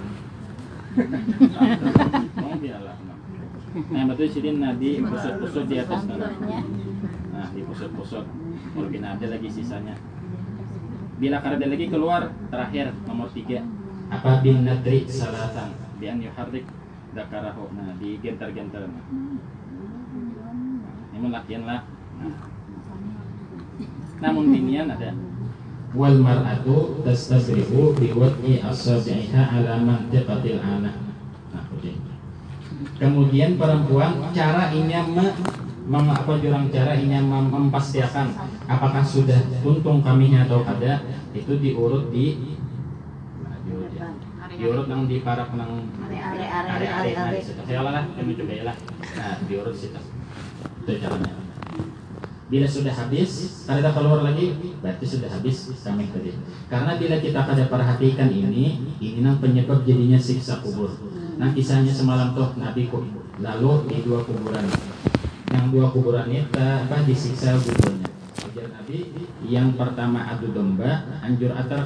mau 2.45 2.55
biarlah 2.61 2.97
nah. 3.09 4.03
Betul 4.13 4.27
sini 4.29 4.61
nadi 4.61 5.01
pusut-pusut 5.01 5.65
di 5.65 5.75
atas 5.81 6.05
nah, 6.05 6.29
nah 7.33 7.47
di 7.49 7.61
pusut-pusut. 7.65 8.25
Kalau 8.77 8.89
ada 8.93 9.25
lagi 9.25 9.49
sisanya 9.49 9.97
bila 11.23 11.39
kada 11.39 11.55
lagi 11.63 11.87
keluar 11.87 12.35
terakhir 12.51 12.91
nomor 13.07 13.31
tiga. 13.31 13.63
Apa 14.11 14.43
bin 14.43 14.67
nadri 14.67 15.07
salatan 15.07 15.71
bi 15.95 16.11
an 16.11 16.19
yuharrik 16.19 16.67
dakarahu 17.15 17.71
nah 17.71 17.95
di 17.95 18.19
gentar-gentar 18.19 18.83
nah. 18.91 19.05
ini 21.15 21.27
latihan 21.31 21.63
lah 21.63 21.81
nah. 22.19 22.35
namun 24.19 24.51
binian 24.51 24.91
ada. 24.91 25.15
Wal 25.95 26.19
mar'atu 26.19 26.99
tastabrihu 27.07 27.95
bi 27.95 28.11
wad'i 28.11 28.59
asabi'iha 28.59 29.63
ala 29.63 29.79
mantiqatil 29.79 30.59
ana. 30.59 30.91
Nah 31.55 31.63
kemudian 32.99 33.55
perempuan 33.55 34.27
cara 34.35 34.75
ini 34.75 34.91
me, 35.07 35.31
mengapa 35.83 36.39
jurang 36.39 36.71
cara 36.71 36.95
ini 36.95 37.19
memastikan 37.27 38.31
apakah 38.67 39.03
sudah 39.03 39.39
tuntung 39.59 39.99
kaminya 39.99 40.47
atau 40.47 40.63
ada 40.63 41.03
itu 41.35 41.59
diurut 41.59 42.07
di 42.07 42.55
diurut 44.53 44.85
nang 44.85 45.09
di 45.09 45.19
para 45.25 45.49
penang 45.49 45.81
situ. 47.41 47.61
Saya 47.65 47.81
lah 47.83 48.05
kami 48.15 48.37
juga 48.37 48.53
ya 48.53 48.63
lah. 48.69 48.75
Nah 49.17 49.35
diurut 49.49 49.75
situ. 49.75 49.99
Itu 50.83 50.91
caranya 50.99 51.43
bila 52.53 52.69
sudah 52.69 52.93
habis 52.93 53.65
kita 53.65 53.91
keluar 53.97 54.21
lagi 54.21 54.77
berarti 54.77 55.05
sudah 55.09 55.25
habis 55.25 55.73
kami 55.81 56.05
tadi 56.13 56.37
karena 56.69 57.01
bila 57.01 57.17
kita 57.17 57.49
pada 57.49 57.65
perhatikan 57.65 58.29
ini 58.29 58.93
ini 59.01 59.25
nang 59.25 59.41
penyebab 59.41 59.81
jadinya 59.81 60.21
siksa 60.21 60.61
kubur. 60.61 60.93
Nah 61.41 61.49
kisahnya 61.49 61.89
semalam 61.89 62.37
tuh 62.37 62.53
nabi 62.61 62.93
kok 62.93 63.01
lalu 63.41 63.89
di 63.89 64.05
dua 64.05 64.21
kuburan 64.21 64.69
yang 65.53 65.69
dua 65.69 65.85
kuburan 65.93 66.25
ini 66.33 66.49
apa 66.49 67.05
disiksa 67.05 67.53
kuburnya 67.61 68.09
ujar 68.49 68.67
nabi 68.73 69.13
yang 69.45 69.77
pertama 69.77 70.25
adu 70.33 70.49
domba 70.49 71.05
anjur 71.21 71.53
atar 71.53 71.85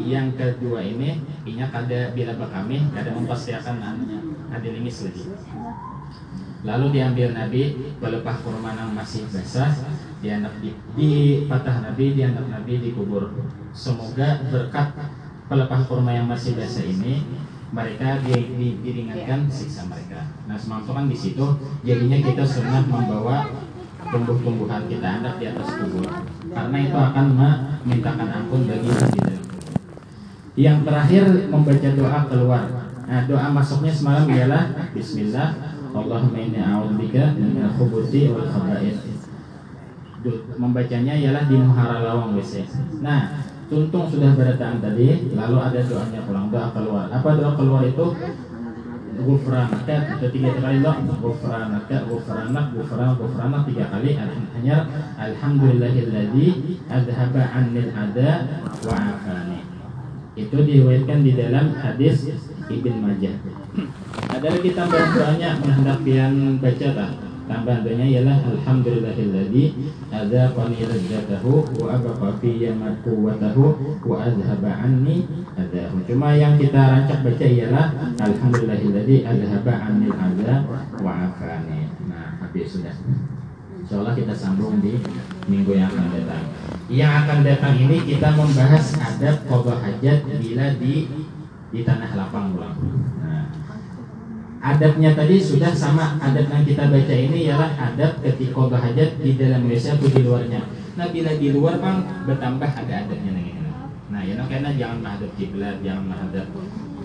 yang 0.00 0.32
kedua 0.32 0.80
ini 0.80 1.20
inya 1.44 1.68
kada 1.68 2.16
bila 2.16 2.32
bakami 2.40 2.80
kada 2.96 3.12
mempastikan 3.12 3.76
namanya 3.76 4.24
ada 4.48 4.64
limis 4.64 5.04
lagi 5.04 5.28
lalu 6.64 6.96
diambil 6.96 7.36
nabi 7.36 7.62
pelepah 8.00 8.36
kurma 8.40 8.72
yang 8.72 8.96
masih 8.96 9.28
basah 9.28 9.76
dianak 10.24 10.56
di, 10.64 10.72
di 10.96 11.10
patah 11.44 11.84
nabi 11.84 12.16
dianak 12.16 12.48
nabi 12.48 12.80
dikubur 12.80 13.28
semoga 13.76 14.40
berkat 14.48 14.96
pelepah 15.52 15.80
kurma 15.84 16.16
yang 16.16 16.26
masih 16.26 16.56
basah 16.56 16.82
ini 16.82 17.20
mereka 17.74 18.22
di, 18.22 18.34
di, 18.54 18.68
diringankan 18.84 19.50
siksa 19.50 19.90
mereka 19.90 20.30
nah 20.46 20.54
semampu 20.54 20.94
kan 20.94 21.10
di 21.10 21.16
situ 21.18 21.46
jadinya 21.82 22.18
kita 22.22 22.44
sunat 22.46 22.86
membawa 22.86 23.50
tumbuh-tumbuhan 24.06 24.86
kita 24.86 25.22
anak 25.22 25.42
di 25.42 25.50
atas 25.50 25.68
kubur 25.82 26.06
karena 26.50 26.76
itu 26.78 26.96
akan 26.96 27.26
memintakan 27.34 28.28
ampun 28.30 28.70
bagi 28.70 28.86
kita 28.86 29.46
yang 30.56 30.88
terakhir 30.88 31.52
membaca 31.52 31.88
doa 31.92 32.20
keluar. 32.32 32.64
Nah, 33.06 33.28
doa 33.28 33.46
masuknya 33.52 33.92
semalam 33.92 34.26
ialah 34.26 34.72
Bismillah 34.96 35.76
Allahumma 35.92 36.40
inni 36.40 36.58
a'udzubika 36.58 37.36
minal 37.36 37.70
khubuthi 37.76 38.32
wal 38.32 38.48
khaba'ith. 38.48 38.98
Membacanya 40.58 41.14
ialah 41.14 41.46
di 41.46 41.60
muhara 41.60 42.02
lawang 42.02 42.34
WC. 42.34 42.66
Nah, 43.04 43.46
tuntung 43.66 44.06
sudah 44.06 44.30
berdataan 44.38 44.78
tadi, 44.78 45.34
lalu 45.34 45.56
ada 45.58 45.80
doanya 45.82 46.20
pulang, 46.22 46.46
doa 46.50 46.68
keluar. 46.70 47.06
Apa 47.10 47.28
doa 47.34 47.52
keluar 47.58 47.82
itu? 47.82 48.06
Gufranaka 49.16 50.20
tiga 50.28 50.52
kali 50.60 50.84
doa 50.84 51.00
Gufranaka, 51.00 51.96
Gufranak, 52.04 52.66
Gufranak, 52.76 53.16
Gufranak 53.16 53.62
tiga 53.64 53.84
kali 53.88 54.10
hanya 54.12 54.76
Alhamdulillahilladzi 55.16 56.46
adhaba 56.84 57.42
anil 57.56 57.88
ada 57.96 58.60
wa 58.84 58.92
afani 58.92 59.64
itu 60.36 60.52
diriwayatkan 60.52 61.24
di 61.24 61.32
dalam 61.32 61.72
hadis 61.80 62.28
Ibn 62.68 62.94
Majah. 63.00 63.40
Ada 64.36 64.52
lagi 64.52 64.70
tambahan 64.76 65.08
doanya 65.16 65.48
menghendak 65.64 65.98
pian 66.04 66.60
baca 66.60 66.88
tak? 66.92 67.10
Tambahan 67.46 67.86
doanya 67.86 68.06
ialah 68.10 68.38
Alhamdulillahilladzi 68.42 69.64
adzaqani 70.10 70.82
ladzatahu 70.82 71.62
wa 71.78 71.94
abaqa 71.94 72.42
fi 72.42 72.66
quwwatahu 73.06 73.64
wa 74.02 74.16
azhaba 74.26 74.70
anni 74.82 75.30
adahu. 75.54 76.02
Cuma 76.10 76.34
yang 76.34 76.58
kita 76.58 76.78
rancak 76.78 77.22
baca 77.22 77.46
ialah 77.46 77.86
Alhamdulillahilladzi 78.18 79.22
adzhaba 79.22 79.72
anni 79.78 80.10
adza 80.10 80.66
wa 80.98 81.12
afani. 81.30 81.86
Nah, 82.10 82.34
habis 82.42 82.66
sudah. 82.66 82.94
Insyaallah 83.86 84.18
kita 84.18 84.34
sambung 84.34 84.82
di 84.82 84.98
minggu 85.46 85.78
yang 85.78 85.86
akan 85.86 86.10
datang. 86.10 86.44
Yang 86.90 87.12
akan 87.22 87.38
datang 87.46 87.74
ini 87.78 88.02
kita 88.02 88.34
membahas 88.34 88.98
adab 88.98 89.36
qada 89.46 89.74
hajat 89.78 90.18
bila 90.42 90.66
di 90.82 91.06
di 91.70 91.80
tanah 91.86 92.10
lapang 92.18 92.50
pulang. 92.50 92.74
Adabnya 94.66 95.14
tadi 95.14 95.38
sudah 95.38 95.70
sama 95.70 96.18
adab 96.18 96.50
yang 96.50 96.66
kita 96.66 96.90
baca 96.90 97.14
ini 97.14 97.46
ialah 97.46 97.70
adab 97.78 98.18
ketika 98.18 98.74
hajat 98.74 99.22
di 99.22 99.38
dalam 99.38 99.62
Malaysia 99.62 99.94
atau 99.94 100.10
di 100.10 100.20
luarnya. 100.26 100.66
Nah, 100.98 101.06
bila 101.14 101.30
di 101.38 101.54
luar 101.54 101.78
bang 101.78 102.02
bertambah 102.26 102.70
ada 102.74 102.94
adabnya 103.06 103.30
nih. 103.30 103.54
Nah, 104.10 104.26
ya 104.26 104.34
nah, 104.34 104.50
karena 104.50 104.74
jangan 104.74 104.98
menghadap 105.06 105.30
kiblat, 105.38 105.76
jangan 105.86 106.04
menghadap 106.10 106.46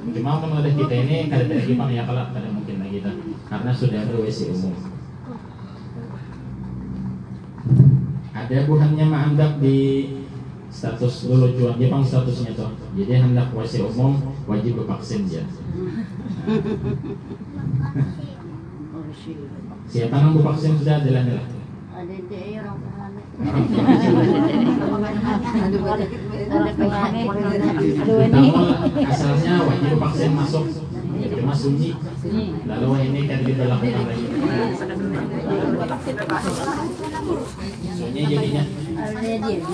Cuma 0.02 0.42
menurut 0.42 0.74
kita 0.74 0.96
ini 1.06 1.30
ada 1.30 1.46
lagi 1.46 1.74
bang 1.78 1.90
ya 1.94 2.02
kalau 2.10 2.34
kada 2.34 2.50
mungkin 2.50 2.82
lagi 2.82 2.98
kita 2.98 3.12
karena 3.46 3.70
sudah 3.70 4.00
ada 4.02 4.14
WC 4.18 4.40
umum. 4.58 4.74
ada 8.32 8.58
buhannya 8.68 9.06
mah 9.08 9.22
hendak 9.32 9.52
di 9.64 9.78
status 10.72 11.28
dulu 11.28 11.52
jual 11.52 11.76
Jepang 11.76 12.00
statusnya 12.02 12.56
tuh 12.56 12.72
jadi 12.96 13.28
hendak 13.28 13.52
WC 13.52 13.84
umum 13.84 14.24
wajib 14.48 14.80
vaksin 14.88 15.28
ya. 15.28 15.44
Siapa 19.92 20.16
yang 20.16 20.40
vaksin 20.40 20.80
sudah 20.80 21.04
ada 21.04 21.10
lah 21.12 21.24
ada 21.28 21.52
asalnya 29.12 29.54
wajib 29.68 29.96
vaksin 30.00 30.32
masuk 30.32 30.66
cuma 31.22 31.54
sunyi. 31.54 31.94
Lalu 32.66 32.88
ini 33.12 33.22
kan 33.30 33.40
diberlakukan 33.46 34.04
lagi 34.08 34.26
sunyi 37.94 38.22
jadinya 38.26 38.64
Saya 39.02 39.38
diam. 39.42 39.66